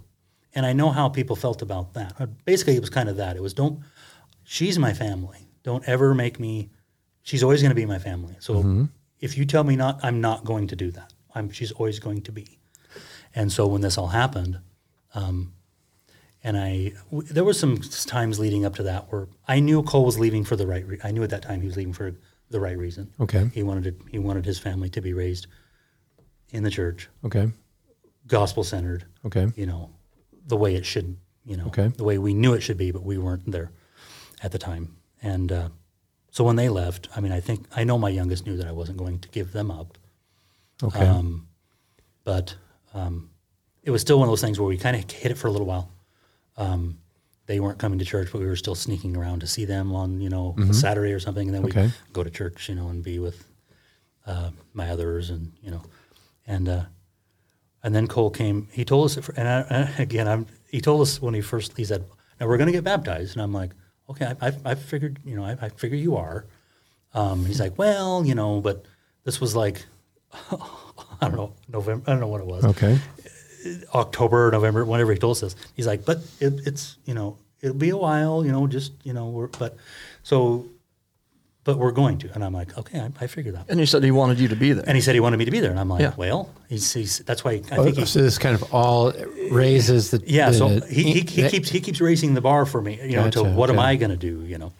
[0.56, 2.14] and I know how people felt about that.
[2.20, 3.36] Uh, Basically, it was kind of that.
[3.36, 3.80] It was don't.
[4.43, 5.48] She's my family.
[5.64, 6.70] Don't ever make me.
[7.22, 8.36] She's always going to be my family.
[8.39, 8.86] So Mm-hmm.
[9.20, 11.13] If you tell me not, I'm not going to do that.
[11.34, 11.49] I'm.
[11.51, 12.59] She's always going to be.
[13.36, 14.59] And so when this all happened,
[15.13, 15.53] um,
[16.43, 20.05] and I, w- there was some times leading up to that where I knew Cole
[20.05, 20.86] was leaving for the right.
[20.88, 22.15] Re- I knew at that time he was leaving for
[22.49, 23.11] the right reason.
[23.20, 23.49] Okay.
[23.53, 25.47] He wanted to, he wanted his family to be raised
[26.51, 27.51] in the church, Okay.
[28.28, 29.05] gospel centered.
[29.26, 29.51] Okay.
[29.55, 29.89] You know,
[30.47, 31.18] the way it should.
[31.45, 31.88] You know, Okay.
[31.89, 33.72] the way we knew it should be, but we weren't there
[34.41, 34.95] at the time.
[35.22, 35.70] And uh,
[36.38, 38.72] so when they left, I mean, I think I know my youngest knew that I
[38.72, 39.98] wasn't going to give them up.
[40.84, 41.04] Okay.
[41.04, 41.48] Um,
[42.24, 42.54] but
[42.94, 43.32] um,
[43.82, 45.52] it was still one of those things where we kind of hit it for a
[45.52, 45.90] little while.
[46.56, 47.00] Um,
[47.48, 50.22] they weren't coming to church, but we were still sneaking around to see them on,
[50.22, 51.80] you know, a Saturday or something, and then Mm-hmm.
[51.80, 51.88] Okay.
[51.88, 53.44] we go to church, you know, and be with
[54.28, 55.82] uh, my others, and you know,
[56.46, 56.84] and uh,
[57.82, 58.68] and then Cole came.
[58.72, 60.46] He told us, and I, and again, I'm.
[60.70, 61.76] He told us when he first.
[61.76, 62.06] He said,
[62.40, 63.72] "Now we're going to get baptized," and I'm like,
[64.10, 66.45] "Okay, I, I, I figured, you know, I, I figure you are."
[67.14, 68.86] Um, he's like, "Well, you know, but
[69.24, 69.86] this was like."
[70.51, 72.03] I don't know November.
[72.05, 72.66] I don't know what it was.
[72.66, 72.99] okay.
[73.95, 75.55] October, November, whenever he told us this.
[75.74, 79.14] He's like, but it, it's you know it'll be a while, you know, just you
[79.14, 79.76] know, we're but
[80.24, 80.66] so,
[81.68, 83.65] but we're going to, and I'm like, okay, I, I figured that.
[83.68, 84.86] And he said he wanted you to be there.
[84.88, 86.13] And he said he wanted me to be there, and I'm like, Yeah.
[86.15, 88.05] well, he's, he's that's why I Oh, think he.
[88.05, 89.11] so this kind of all
[89.51, 92.82] raises the Yeah, so the- he, he, he keeps he keeps raising the bar for
[92.82, 93.80] me, you know, to Gotcha, what am.
[93.80, 94.72] I going to do, you know,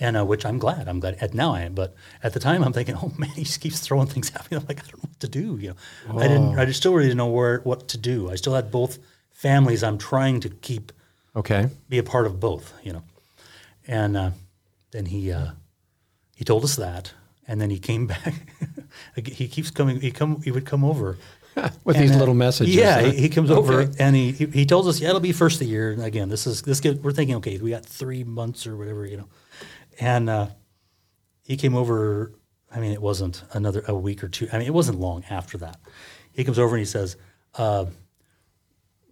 [0.00, 0.88] and uh, which I'm glad.
[0.88, 1.18] I'm glad.
[1.20, 3.80] At now I am, but at the time I'm thinking, oh man, he just keeps
[3.80, 4.56] throwing things at me.
[4.56, 5.58] I'm like, I don't know what to do.
[5.60, 5.68] You
[6.08, 6.58] know, I didn't.
[6.58, 8.30] I just still really didn't know where what to do.
[8.30, 8.98] I still had both
[9.30, 9.82] families.
[9.82, 10.90] I'm trying to keep
[11.36, 11.68] okay.
[11.90, 13.02] be a part of both, you know.
[13.86, 14.30] And uh,
[14.92, 15.48] then he uh,
[16.40, 17.12] he told us that,
[17.46, 18.32] and then he came back.
[19.14, 20.00] he keeps coming.
[20.00, 20.40] He come.
[20.40, 21.18] He would come over.
[21.84, 22.74] With And, these uh, little messages.
[22.74, 23.10] Yeah, huh?
[23.10, 23.92] he, he comes over Okay.
[23.98, 25.90] and he, he he tells us, yeah, it'll be first of the year.
[25.92, 29.18] And again, this is this we're thinking, okay, we got three months or whatever, you
[29.18, 29.28] know.
[29.98, 30.46] And uh,
[31.44, 32.32] he came over.
[32.74, 34.48] I mean, it wasn't another a week or two.
[34.50, 35.78] I mean, it wasn't long after that.
[36.32, 37.16] He comes over and he says,
[37.56, 37.84] uh,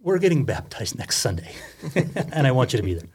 [0.01, 1.51] "We're getting baptized next Sunday,
[2.33, 3.09] and I want you to be there."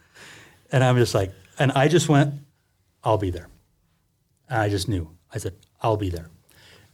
[0.71, 2.35] And I'm just like, and I just went,
[3.03, 3.49] "I'll be there."
[4.55, 5.11] And I just knew.
[5.35, 6.29] I said, "I'll be there."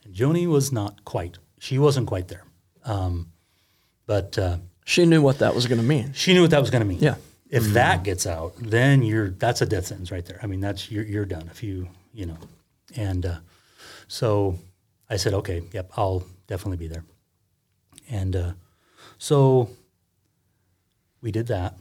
[0.04, 1.38] And Joni was not quite.
[1.58, 2.44] She wasn't quite there.
[2.84, 3.32] Um,
[4.06, 6.12] but uh, She knew what that was going to mean.
[6.14, 6.98] she knew what that was going to mean.
[7.00, 7.16] Yeah.
[7.50, 10.38] If that gets out, then you're that's a death sentence right there.
[10.42, 12.38] I mean, that's you're you're done if you you know.
[12.96, 13.38] And uh,
[14.08, 14.56] so
[15.10, 17.04] I said, okay, yep, I'll definitely be there.
[18.08, 18.52] And uh,
[19.18, 19.68] so
[21.20, 21.74] we did that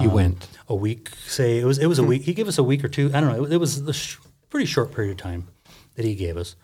[0.00, 0.48] you went.
[0.68, 1.10] a week.
[1.26, 2.22] Say it was it was a week.
[2.22, 3.10] He gave us a week or two.
[3.14, 3.44] I don't know.
[3.44, 4.18] It, it was the sh-
[4.54, 5.48] pretty short period of time
[5.96, 6.54] that he gave us,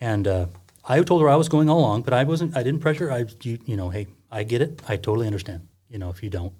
[0.00, 0.46] and uh,
[0.88, 2.56] I told her I was going all along, but I wasn't.
[2.56, 3.12] I didn't pressure.
[3.12, 4.80] I you, you know, hey, I get it.
[4.88, 5.68] I totally understand.
[5.90, 6.54] You know, if you don't,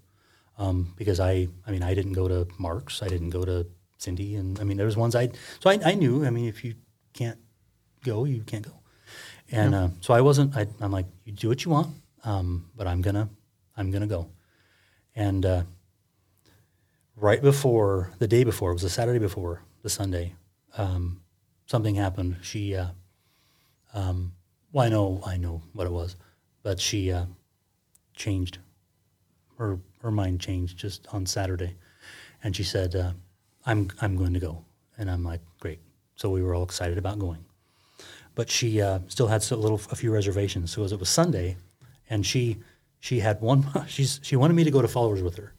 [0.58, 3.66] um, because I, I mean, I didn't go to Mark's, I didn't go to
[3.96, 6.26] Cindy, and I mean, there was ones I, so I, I knew.
[6.26, 6.74] I mean, if you
[7.14, 7.38] can't
[8.04, 8.78] go, you can't go,
[9.50, 10.54] and uh, so I wasn't.
[10.58, 11.88] I, I'm like, you do what you want,
[12.22, 13.30] um, but I'm gonna,
[13.78, 14.28] I'm gonna go,
[15.14, 15.62] and uh,
[17.16, 20.34] right before the day before, it was the Saturday before the Sunday,
[20.76, 21.20] um,
[21.66, 22.36] something happened.
[22.42, 22.88] She, uh,
[23.94, 24.32] um,
[24.72, 26.16] well, I know, I know what it was,
[26.62, 27.26] but she uh,
[28.14, 28.58] changed.
[29.58, 31.76] Her her mind changed just on Saturday,
[32.42, 33.12] and she said, uh,
[33.64, 34.64] "I'm I'm going to go,"
[34.98, 35.80] and I'm like, "Great."
[36.16, 37.44] So we were all excited about going,
[38.34, 40.70] but she uh, still had a little a few reservations.
[40.72, 41.56] So as it was Sunday,
[42.10, 42.58] and she
[43.00, 43.66] she had one.
[43.88, 45.54] She's she wanted me to go to followers with her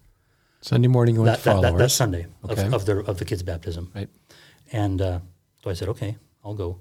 [0.62, 1.72] Sunday morning you went that, to that, followers.
[1.72, 2.68] that, that Sunday Okay.
[2.68, 3.92] of, of the of the kids' baptism.
[3.96, 4.10] Right.
[4.72, 5.20] And uh,
[5.64, 6.80] so I said, okay, I'll go.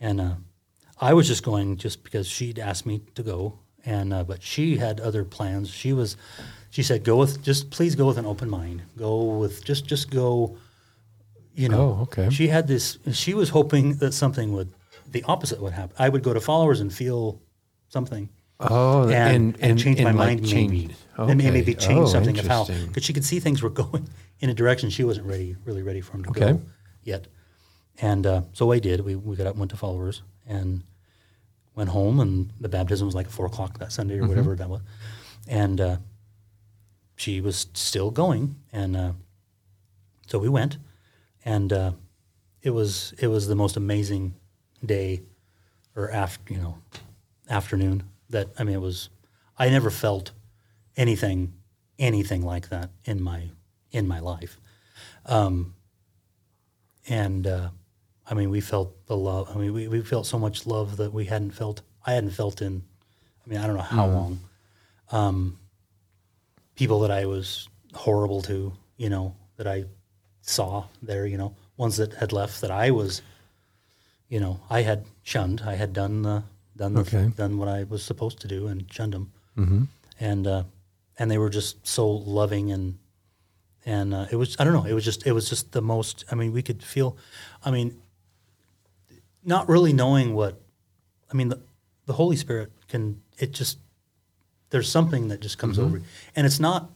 [0.00, 0.34] And uh,
[1.00, 4.76] I was just going just because she'd asked me to go, and uh, but she
[4.76, 5.70] had other plans.
[5.70, 6.16] She was,
[6.70, 8.82] she said, go with just please go with an open mind.
[8.96, 10.56] Go with just just go.
[11.54, 11.96] You know.
[11.98, 12.30] Oh, okay.
[12.30, 12.98] She had this.
[13.12, 14.72] She was hoping that something would,
[15.10, 15.96] the opposite would happen.
[15.98, 17.40] I would go to followers and feel
[17.88, 18.28] something
[18.60, 22.38] Oh, and, and, and, change my like mind maybe, change- and maybe change Oh, something
[22.38, 24.08] of how because she could see things were going
[24.40, 26.40] in a direction she wasn't ready, really ready for him to Okay.
[26.54, 26.60] go
[27.08, 27.26] yet.
[28.00, 29.00] And uh, so I did.
[29.00, 30.82] We we got up, and went to followers, and
[31.74, 34.28] went home, and the baptism was like at four o'clock that Sunday or Mm-hmm.
[34.28, 34.82] whatever that was,
[35.48, 35.96] and uh,
[37.16, 39.12] she was still going, and uh,
[40.26, 40.78] so we went,
[41.44, 41.92] and uh,
[42.62, 44.34] it was it was the most amazing
[44.84, 45.22] day,
[45.96, 46.78] or after you know,
[47.50, 49.10] afternoon that I mean it was.
[49.60, 50.30] I never felt
[50.96, 51.52] anything
[51.98, 53.50] anything like that in my
[53.90, 54.60] in my life,
[55.26, 55.74] um,
[57.08, 57.68] and uh,
[58.28, 59.50] I mean we felt the love.
[59.54, 61.82] I mean we, we felt so much love that we hadn't felt.
[62.06, 62.82] I hadn't felt in.
[63.46, 64.40] I mean I don't know how long.
[65.10, 65.58] Um,
[66.76, 69.84] people that I was horrible to, you know, that I
[70.42, 73.22] saw there, you know, ones that had left that I was,
[74.28, 75.62] you know, I had shunned.
[75.66, 76.42] I had done the
[76.76, 77.32] done the, Okay.
[77.36, 79.82] done what I was supposed to do and shunned them, mm-hmm.
[80.20, 80.62] and uh,
[81.18, 82.98] and they were just so loving and
[83.88, 86.24] and uh, it was I don't know it was just it was just the most
[86.30, 87.16] I mean we could feel
[87.64, 87.96] I mean
[89.44, 90.60] not really knowing what
[91.32, 91.58] I mean the
[92.06, 93.78] the Holy Spirit can it just
[94.70, 96.04] there's something that just comes over you.
[96.36, 96.90] and it's not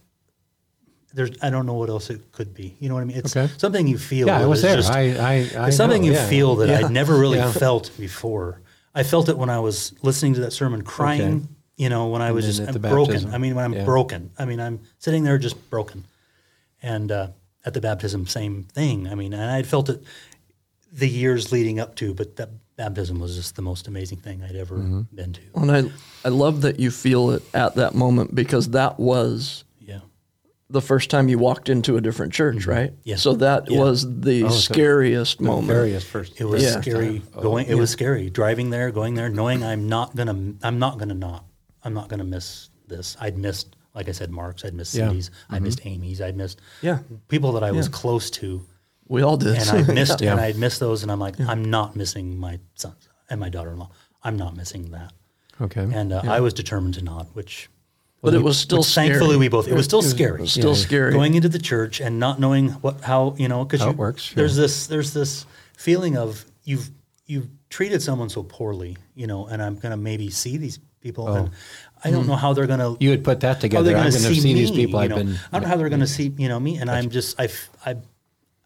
[1.15, 3.35] there's I don't know what else it could be you know what I mean it's
[3.35, 3.51] Okay.
[3.57, 4.75] something you feel Yeah, I was there.
[4.75, 6.27] just- I, I, I it's something know, you yeah.
[6.27, 6.85] feel that Yeah.
[6.85, 7.51] I'd never really Yeah.
[7.51, 8.61] felt before.
[8.95, 11.35] I felt it when I was listening to that sermon, crying.
[11.35, 11.47] Okay.
[11.77, 13.33] You know, when I was just I'm broken.
[13.33, 14.29] I mean, when I'm broken.
[14.37, 16.05] I mean, I'm sitting there just broken.
[16.83, 17.27] And uh,
[17.65, 19.07] at the baptism, same thing.
[19.07, 20.03] I mean, and I'd felt it
[20.91, 24.55] the years leading up to, but that baptism was just the most amazing thing I'd
[24.55, 25.01] ever Mm-hmm.
[25.15, 25.41] been to.
[25.55, 25.83] And I,
[26.25, 30.01] I love that you feel it at that moment because that was Yeah.
[30.69, 32.91] the first time you walked into a different church, right?
[32.91, 33.09] Mm-hmm.
[33.09, 33.15] Yeah.
[33.15, 33.79] So that Yeah.
[33.79, 35.67] was the so scariest moment.
[35.67, 36.33] Various first.
[36.39, 36.81] It was Yeah.
[36.81, 37.67] scary going.
[37.67, 40.53] It was scary driving there, going there, knowing I'm not gonna.
[40.61, 41.45] I'm not gonna not.
[41.83, 43.15] I'm not gonna miss this.
[43.19, 44.65] I'd missed, like I said, Mark's.
[44.65, 45.07] I'd missed Yeah.
[45.07, 45.31] Cindy's.
[45.49, 46.21] I missed Amy's.
[46.21, 46.99] I'd missed Yeah.
[47.27, 48.65] people that I was close to,
[49.07, 49.55] We all did.
[49.57, 50.31] and I missed Yeah.
[50.31, 51.03] and I'd missed those.
[51.03, 52.95] And I'm like, I'm not missing my son
[53.29, 53.89] and my daughter-in-law.
[54.23, 55.13] I'm not missing that.
[55.61, 55.87] Okay.
[55.93, 57.27] And uh, I was determined to not.
[57.35, 57.69] Which,
[58.21, 59.09] but it was still scary.
[59.09, 59.67] thankfully, we both.
[59.67, 60.41] It was still It scary.
[60.41, 61.11] was still scary.
[61.13, 64.55] Going into the church and not knowing what how you know because it works, There's
[64.55, 65.45] this there's this
[65.77, 66.89] feeling of you've
[67.27, 71.49] you've treated someone so poorly, you know, and I'm gonna maybe see these people and
[72.03, 72.93] I don't know how they're gonna Oh.
[72.93, 73.03] Hmm.
[73.03, 73.85] you had put that together.
[73.85, 75.35] they're I'm gonna see, see me, these people you I've been.
[75.51, 77.49] I don't know how they're gonna see you know me, and I'm just I
[77.83, 77.95] I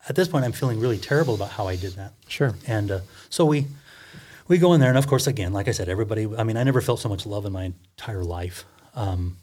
[0.09, 2.13] at this point I'm feeling really terrible about how I did that.
[2.27, 2.53] Sure.
[2.67, 2.99] And uh,
[3.29, 3.67] so we
[4.49, 6.27] we go in there, and of course, again, like I said, everybody.
[6.37, 8.65] I mean, I never felt so much love in my entire life.
[8.93, 9.37] Um,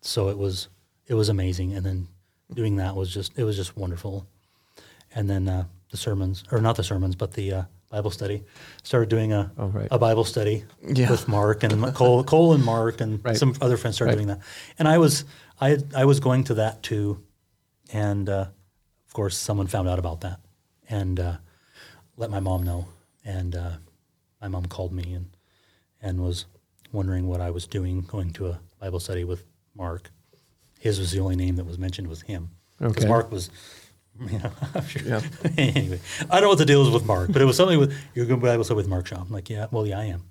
[0.00, 0.68] so it was
[1.06, 2.08] it was amazing, and then
[2.54, 4.26] doing that was just it was just wonderful.
[5.14, 8.44] And then uh, the sermons, or not the sermons, but the uh, Bible study.
[8.84, 9.88] Started doing a Oh, right.
[9.90, 11.10] a Bible study Yeah.
[11.10, 13.36] with Mark and Cole, Cole and Mark and Right.
[13.36, 14.16] some other friends started Right.
[14.16, 14.40] doing that.
[14.78, 15.24] And I was
[15.60, 17.22] I I was going to that too,
[17.92, 18.46] and uh,
[19.06, 20.40] of course, someone found out about that
[20.88, 21.36] and uh,
[22.16, 22.86] let my mom know.
[23.24, 23.72] And uh,
[24.40, 25.26] my mom called me and
[26.00, 26.46] and was
[26.92, 30.10] wondering what I was doing going to a Bible study with Mark.
[30.78, 32.50] His was the only name that was mentioned was him.
[32.78, 33.08] Because Okay.
[33.08, 33.50] Mark was,
[34.28, 35.02] you know, I'm sure.
[35.02, 35.20] Yeah.
[35.58, 36.00] anyway,
[36.30, 38.26] I don't know what the deal is with Mark, but it was something with you're
[38.26, 39.20] going to Bible study with Mark Shaw.
[39.20, 40.24] I'm like, yeah, well, yeah, I am.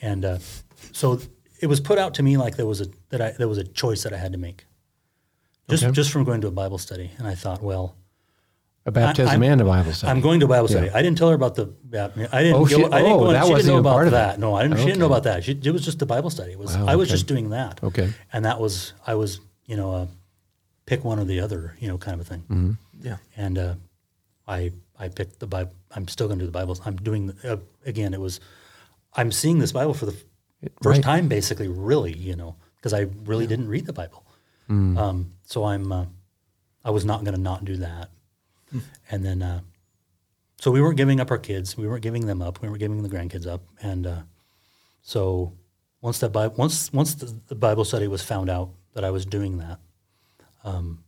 [0.00, 0.38] And uh,
[0.92, 1.20] so
[1.60, 3.64] it was put out to me like there was a that I there was a
[3.64, 4.64] choice that I had to make,
[5.68, 5.92] just Okay.
[5.92, 7.10] just from going to a Bible study.
[7.18, 7.96] And I thought, well,
[8.86, 10.10] A baptism I'm- and a Bible study.
[10.10, 10.86] I'm going to Bible study.
[10.86, 10.96] Yeah.
[10.96, 11.74] I didn't tell her about the.
[11.92, 12.54] I didn't.
[12.54, 13.32] Oh, go, she- I didn't oh, go.
[13.32, 14.38] that she wasn't didn't know about part of that.
[14.38, 14.78] No, I didn't.
[14.78, 15.44] She didn't know about that.
[15.44, 16.52] She, it was just the Bible study.
[16.52, 16.76] It was.
[16.76, 17.14] Wow, I was okay.
[17.16, 17.82] just doing that.
[17.82, 18.10] Okay.
[18.32, 18.94] And that was.
[19.06, 19.40] I was.
[19.66, 19.92] You know.
[19.92, 20.06] Uh,
[20.88, 22.40] pick one or the other, you know, kind of a thing.
[22.48, 22.70] Mm-hmm.
[23.00, 23.16] Yeah.
[23.36, 23.74] And uh,
[24.46, 25.72] I I picked the Bible.
[25.94, 26.80] I'm still going to do the Bibles.
[26.84, 28.14] I'm doing the, uh, again.
[28.14, 28.40] It was
[29.14, 31.02] I'm seeing this Bible for the f- first Right.
[31.04, 34.24] time, basically, really, you know, because I really didn't read the Bible.
[34.68, 34.98] Mm.
[34.98, 36.06] Um, so I'm uh,
[36.84, 38.10] I was not going to not do that.
[39.10, 39.60] And then uh,
[40.60, 41.76] so we weren't giving up our kids.
[41.76, 42.60] We weren't giving them up.
[42.60, 43.62] We weren't giving the grandkids up.
[43.80, 44.22] And uh,
[45.02, 45.52] so
[46.02, 49.58] once that once once the, the Bible study was found out that I was doing
[49.58, 49.78] that,
[50.64, 51.04] um,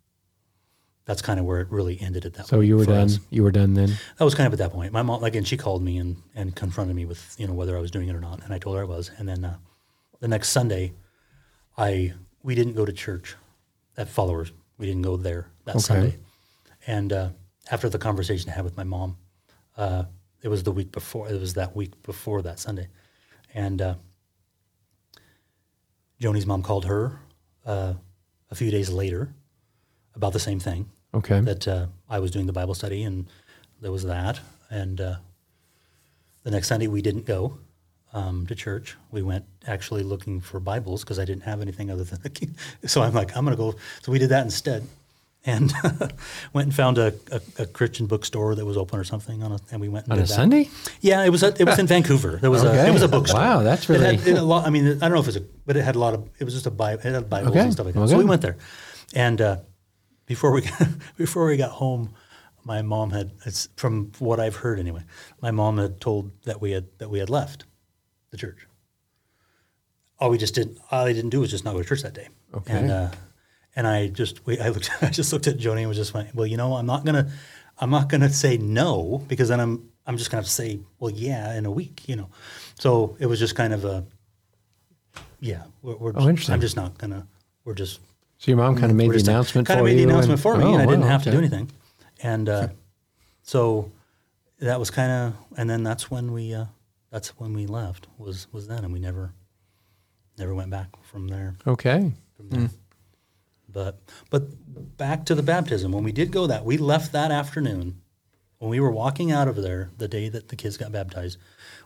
[1.06, 2.46] that's kind of where it really ended at that.
[2.46, 3.06] So point you were done.
[3.06, 3.18] us.
[3.30, 3.96] You were done then.
[4.18, 4.92] That was kind of at that point.
[4.92, 7.80] My mom, again, she called me and, and confronted me with you know whether I
[7.80, 9.10] was doing it or not, and I told her I was.
[9.18, 9.56] And then uh,
[10.20, 10.92] the next Sunday,
[11.76, 13.36] I we didn't go to church
[13.96, 14.52] at Followers.
[14.78, 15.80] We didn't go there that Okay.
[15.84, 16.18] Sunday.
[16.86, 17.28] And uh,
[17.70, 19.16] after the conversation I had with my mom,
[19.76, 20.04] uh,
[20.42, 21.28] it was the week before.
[21.28, 22.88] It was that week before that Sunday,
[23.54, 23.94] and uh,
[26.20, 27.20] Joni's mom called her
[27.66, 27.94] uh,
[28.50, 29.34] a few days later
[30.14, 31.40] about the same thing Okay.
[31.40, 33.26] that uh, I was doing the Bible study, and
[33.80, 34.40] there was that.
[34.70, 35.16] And uh,
[36.44, 37.58] the next Sunday, we didn't go
[38.12, 38.96] um, to church.
[39.10, 42.20] We went actually looking for Bibles because I didn't have anything other than.
[42.86, 43.74] so I'm like, I'm going to go.
[44.02, 44.86] So we did that instead,
[45.44, 45.72] and
[46.52, 49.58] went and found a, a, a Christian bookstore that was open or something on a,
[49.72, 50.28] and we went and On a that.
[50.28, 50.68] Sunday?
[51.00, 51.42] Yeah, it was.
[51.42, 52.36] A, it was in Vancouver.
[52.40, 52.86] There was a.
[52.86, 53.40] It was a bookstore.
[53.40, 54.66] Wow, that's It had- really- it had a lot.
[54.66, 56.28] I mean, I don't know if it was a, but it had a lot of.
[56.38, 57.00] It was just a Bible.
[57.04, 58.00] It had Bibles Okay, and stuff like that.
[58.00, 58.56] well, So we went there,
[59.14, 59.56] and uh,
[60.30, 60.62] before we
[61.16, 62.14] before we got home,
[62.62, 63.32] my mom had.
[63.44, 65.02] It's from what I've heard anyway.
[65.42, 67.64] My mom had told that we had that we had left
[68.30, 68.68] the church.
[70.20, 72.14] All we just didn't All I didn't do was just not go to church that
[72.14, 72.28] day.
[72.54, 72.72] Okay.
[72.72, 73.10] And uh,
[73.74, 74.88] and I just we, I looked.
[75.02, 76.32] I just looked at Joni and was just went.
[76.32, 77.28] Well, you know, I'm not gonna.
[77.80, 79.90] I'm not gonna say no because then I'm.
[80.06, 82.28] I'm just gonna have to say, well, yeah, in a week, you know.
[82.78, 84.06] So it was just kind of a.
[85.40, 86.54] Yeah, we're, we're Oh, interesting.
[86.54, 87.26] I'm just not gonna.
[87.64, 87.98] We're just
[88.40, 90.40] So your mom kind of made the announcement kind for of made the announcement and-
[90.40, 91.70] for me, Oh, and I didn't wow, have to do anything.
[92.22, 92.68] And uh,
[93.42, 93.92] so
[94.60, 96.64] that was kind of, and then that's when we, uh,
[97.10, 98.06] that's when we left.
[98.16, 99.34] Was was then, and we never,
[100.38, 101.56] never went back from there.
[101.66, 102.12] Okay.
[102.38, 102.70] From there.
[103.68, 105.92] But but back to the baptism.
[105.92, 108.00] When we did go that, we left that afternoon.
[108.58, 111.36] When we were walking out of there, the day that the kids got baptized,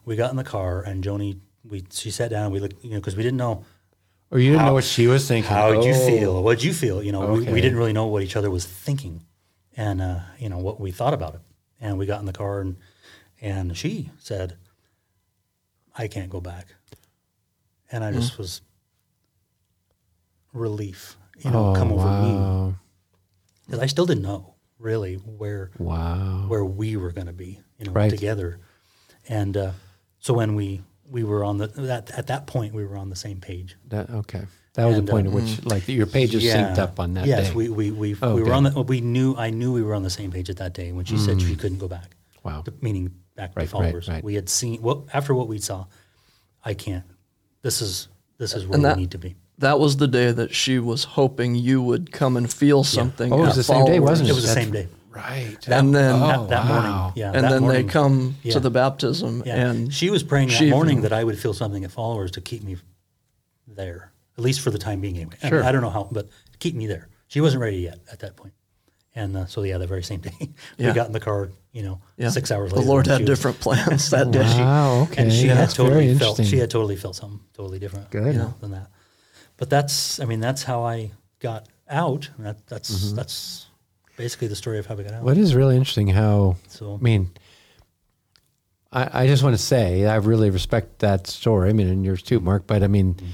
[0.05, 2.53] we got in the car, and Joni, we she sat down.
[2.53, 3.65] We looked, you know, because we didn't know
[4.35, 5.49] Or you didn't know what she was thinking.
[5.53, 6.07] how would you Oh.
[6.07, 6.43] feel?
[6.43, 7.01] What did you feel?
[7.01, 7.53] You know, we, Okay.
[7.53, 9.25] we didn't really know what each other was thinking,
[9.77, 11.41] and uh, you know what we thought about it.
[11.81, 12.77] And we got in the car, and
[13.41, 14.57] and she said,
[15.97, 16.75] "I can't go back,"
[17.93, 18.61] and I just was
[20.53, 22.33] relief, you know, Oh, come over me
[23.67, 26.47] because I still didn't know really where Wow.
[26.49, 28.11] where we were going to be, you know, Right.
[28.11, 28.59] together.
[29.29, 29.73] And uh,
[30.19, 33.17] so when we we were on the that at that point we were on the
[33.17, 33.77] same page.
[33.89, 34.43] That, okay.
[34.75, 37.27] That was And, the point uh, at which, like, your pages synced up on that
[37.27, 37.55] yes, day.
[37.55, 40.03] we we we, Oh, we were on the we knew I knew we were on
[40.03, 42.17] the same page at that day when she said she couldn't go back.
[42.43, 42.63] Wow.
[42.63, 44.09] The- meaning back Right, to right, followers.
[44.09, 44.23] right.
[44.25, 45.87] We had seen well after what we saw.
[46.65, 47.05] I can't.
[47.63, 49.37] This is this is where And we that- need to be.
[49.59, 53.33] That was the day that she was hoping you would come and feel something.
[53.33, 54.33] Oh, it was at the same day, wasn't it?
[54.33, 54.89] It was the That's same day.
[55.15, 55.57] Right.
[55.69, 56.83] And then- oh, that, that wow.
[56.83, 57.13] morning.
[57.17, 57.33] Yeah.
[57.35, 57.87] and then morning.
[57.87, 58.53] they come Yeah.
[58.55, 59.57] to the baptism, Yeah.
[59.69, 62.31] and she was praying that she morning even- that I would feel something at followers
[62.33, 62.77] to keep me
[63.67, 65.17] there, at least for the time being.
[65.17, 65.65] Anyway, I- Sure.
[65.65, 67.09] I, don't know how, but keep me there.
[67.29, 68.53] She wasn't ready yet at that point.
[69.17, 70.49] And uh, so, yeah, the very same day, we
[70.79, 70.93] Yeah.
[70.93, 71.51] got in the car.
[71.73, 72.85] You know, yeah, six hours later.
[72.85, 72.89] the.
[72.91, 74.41] Lord had was- different plans that day.
[74.43, 75.03] Wow.
[75.03, 75.23] Okay.
[75.23, 76.39] and she had very totally felt.
[76.39, 76.47] interesting.
[76.47, 78.11] She had totally felt something totally different.
[78.11, 78.35] Good.
[78.35, 78.91] you know, than that.
[79.57, 81.11] But that's, I mean, that's how I
[81.41, 82.31] got out.
[82.39, 83.17] That, that's Mm-hmm.
[83.17, 83.67] that's
[84.17, 85.23] basically the story of how we got out.
[85.23, 87.31] What is really interesting how, So I mean,
[88.93, 91.71] I, I just want to say I really respect that story.
[91.71, 92.67] I mean, and yours too, Mark.
[92.67, 93.27] But I mean, mm-hmm.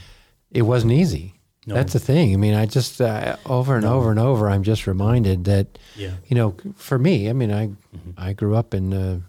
[0.50, 1.34] it wasn't easy.
[1.66, 1.74] No.
[1.74, 2.32] That's the thing.
[2.32, 6.14] I mean, I just uh, over and over and over, I'm just reminded that, Yeah.
[6.26, 8.10] you know, for me, I mean, I mm-hmm.
[8.16, 9.20] I grew up in a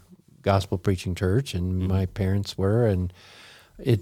[0.42, 1.88] gospel preaching church, and mm-hmm.
[1.88, 3.12] my parents were, and
[3.78, 4.00] it,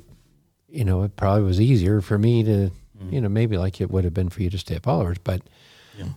[0.70, 2.70] you know, it probably was easier for me to,
[3.10, 5.42] you know, maybe like it would have been for you to stay at followers, but,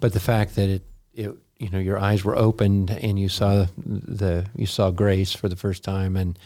[0.01, 0.83] but the fact that it,
[1.15, 5.49] it, you know, your eyes were opened and you saw the, you saw grace for
[5.49, 6.39] the first time, and,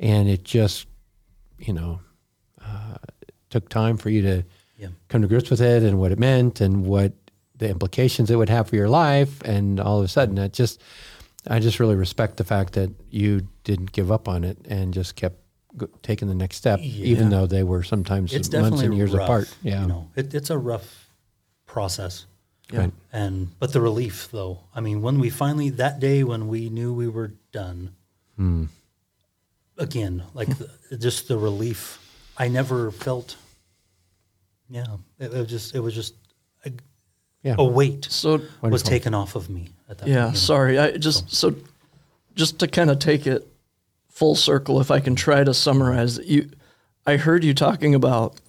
[0.00, 0.86] and it just,
[1.58, 2.00] you know,
[2.64, 2.96] uh,
[3.50, 4.44] took time for you to
[4.78, 4.88] Yeah.
[5.08, 7.12] come to grips with it and what it meant and what
[7.56, 9.40] the implications it would have for your life.
[9.42, 10.80] And all of a sudden, it just,
[11.46, 15.14] I just really respect the fact that you didn't give up on it and just
[15.14, 15.36] kept
[15.76, 19.24] go- taking the next step, even though they were sometimes it's months and years rough,
[19.24, 19.54] apart.
[19.62, 19.82] Yeah.
[19.82, 21.10] You know, it, it's a rough
[21.66, 22.26] process.
[22.72, 22.92] Right.
[23.12, 26.92] And but the relief though, I mean, when we finally that day when we knew
[26.94, 27.94] we were done,
[28.36, 28.64] Hmm.
[29.78, 31.98] again, like the, just the relief.
[32.36, 33.36] I never felt.
[34.68, 34.86] Yeah,
[35.18, 36.14] it, it was just it was just.
[36.64, 36.72] I,
[37.42, 37.56] Yeah.
[37.58, 40.34] a weight So was taken off of me at that yeah, point.
[40.34, 40.78] you sorry.
[40.78, 41.54] I just so
[42.34, 43.46] just to kind of take it
[44.08, 46.50] full circle, if I can try to summarize you,
[47.06, 48.40] I heard you talking about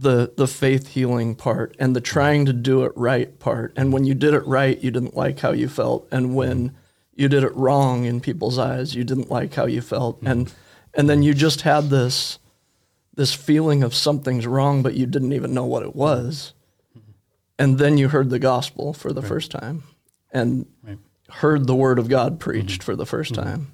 [0.00, 3.72] the the faith healing part and the trying to do it right part.
[3.76, 6.76] And when you did it right, you didn't like how you felt, and when mm-hmm.
[7.14, 10.26] you did it wrong in people's eyes, you didn't like how you felt, mm-hmm.
[10.26, 10.54] and
[10.94, 12.38] and then you just had this
[13.14, 16.54] this feeling of something's wrong, but you didn't even know what it was.
[16.96, 17.10] Mm-hmm.
[17.58, 19.82] And then you heard the gospel for the first time
[20.32, 20.66] and
[21.30, 23.72] heard the word of God preached for the 1st time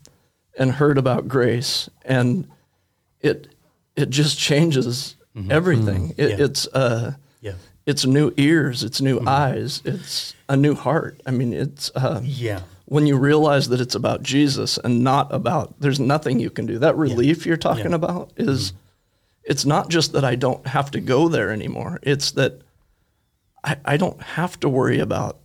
[0.58, 1.88] and heard about grace.
[2.04, 2.48] And
[3.20, 3.54] it,
[3.94, 5.52] it just changes Mm-hmm.
[5.52, 6.08] everything.
[6.10, 6.20] Mm-hmm.
[6.20, 6.44] It, Yeah.
[6.46, 7.52] It's, uh, Yeah.
[7.84, 9.28] it's new ears, it's new mm-hmm.
[9.28, 11.20] eyes, it's a new heart.
[11.26, 12.60] I mean, it's, uh, Yeah.
[12.86, 16.78] when you realize that it's about Jesus and not about there's nothing you can do.
[16.78, 17.96] That relief you're talking Yeah.
[17.96, 18.72] about is
[19.44, 21.98] it's not just that I don't have to go there anymore.
[22.02, 22.62] It's that
[23.62, 25.38] I, I don't have to worry about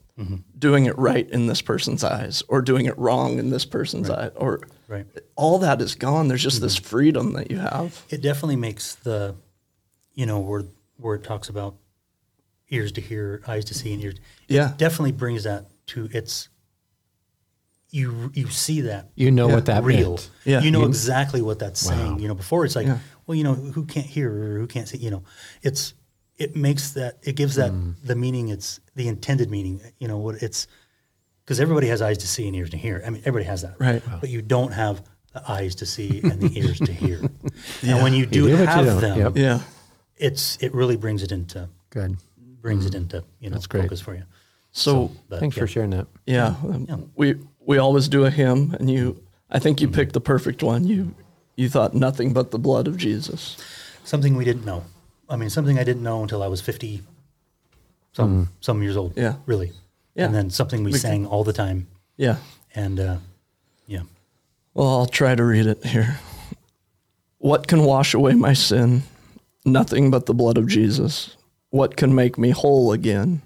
[0.60, 4.28] doing it right in this person's eyes or doing it wrong in this person's eye
[4.36, 5.08] or Right.
[5.36, 6.28] all that is gone.
[6.28, 8.06] There's just this freedom that you have.
[8.10, 9.34] It definitely makes the,
[10.22, 10.64] you know, where
[10.98, 11.76] where it talks about
[12.70, 14.16] ears to hear, eyes to see, and ears.
[14.48, 14.70] Yeah.
[14.72, 16.48] It definitely brings that to its.
[17.90, 20.12] You you see that You know what that real.
[20.12, 20.30] meant.
[20.46, 20.62] Yeah.
[20.62, 22.20] You know You- exactly what that's saying.
[22.20, 23.00] You know, before it's like, Yeah.
[23.28, 24.98] well, you know, who can't hear or who can't see.
[25.00, 25.24] You know,
[25.62, 25.94] it's
[26.38, 27.96] it makes that it gives that Mm.
[28.04, 28.48] the meaning.
[28.50, 29.82] It's the intended meaning.
[30.00, 30.68] You know what it's
[31.44, 33.04] because everybody has eyes to see and ears to hear.
[33.06, 34.02] I mean, everybody has that, Right.
[34.22, 35.04] But you don't have
[35.34, 37.20] the eyes to see and the ears to hear.
[37.84, 39.02] And when you do, do, but you have don't.
[39.02, 39.38] them, Yep.
[39.38, 39.60] Yeah.
[40.22, 42.18] It's it really brings it into Good.
[42.62, 43.84] brings it into you know That's great.
[43.84, 44.24] focus for you.
[44.72, 45.64] So, But, Thanks yeah.
[45.64, 46.08] for sharing that.
[46.26, 50.22] yeah, um, we we always do a hymn and you I think you picked the
[50.22, 50.86] perfect one.
[50.88, 51.14] You
[51.58, 53.58] you thought nothing but the blood of Jesus.
[54.04, 54.84] Something we didn't know.
[55.30, 57.02] I mean, something I didn't know until I was fifty,
[58.14, 59.14] some some years old.
[59.18, 59.36] Yeah.
[59.46, 59.72] really.
[60.16, 60.26] Yeah.
[60.26, 62.36] And then something we sang all the time, Yeah.
[62.76, 63.18] and uh,
[63.88, 64.04] yeah,
[64.74, 66.20] Well, I'll try to read it here.
[67.38, 69.04] What can wash away my sin?
[69.66, 71.38] Nothing but the blood of Jesus.
[71.70, 73.42] What can make me whole again?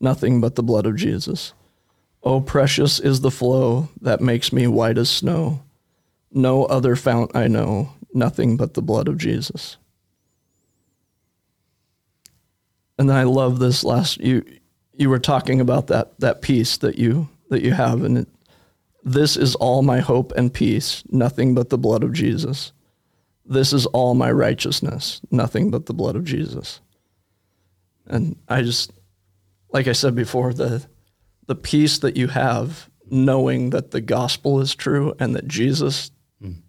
[0.00, 1.52] Nothing but the blood of Jesus.
[2.22, 5.62] Oh, precious is the flow that makes me white as snow.
[6.32, 9.78] No other fount I know, nothing but the blood of Jesus.
[12.98, 14.44] And I love this last you
[14.94, 18.28] you were talking about that that peace that you that you have and it,
[19.02, 22.72] this is all my hope and peace, nothing but the blood of Jesus.
[23.50, 26.80] This is all my righteousness, nothing but the blood of Jesus.
[28.06, 28.92] And I just,
[29.72, 30.86] like I said before, the,
[31.46, 36.60] the peace that you have knowing that the gospel is true and that Jesus' mm-hmm.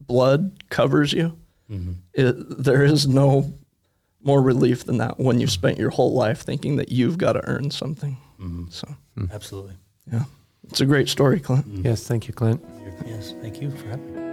[0.00, 1.38] blood covers you,
[1.70, 1.92] mm-hmm.
[2.14, 3.52] it, there is no
[4.22, 7.46] more relief than that when you've spent your whole life thinking that you've got to
[7.46, 8.16] earn something.
[8.40, 8.70] Mm-hmm.
[8.70, 8.88] So,
[9.30, 9.74] absolutely.
[10.10, 10.24] yeah,
[10.64, 11.66] it's a great story, Clint.
[11.84, 12.64] Yes, thank you, Clint.
[13.04, 14.25] Yes, thank you for having me.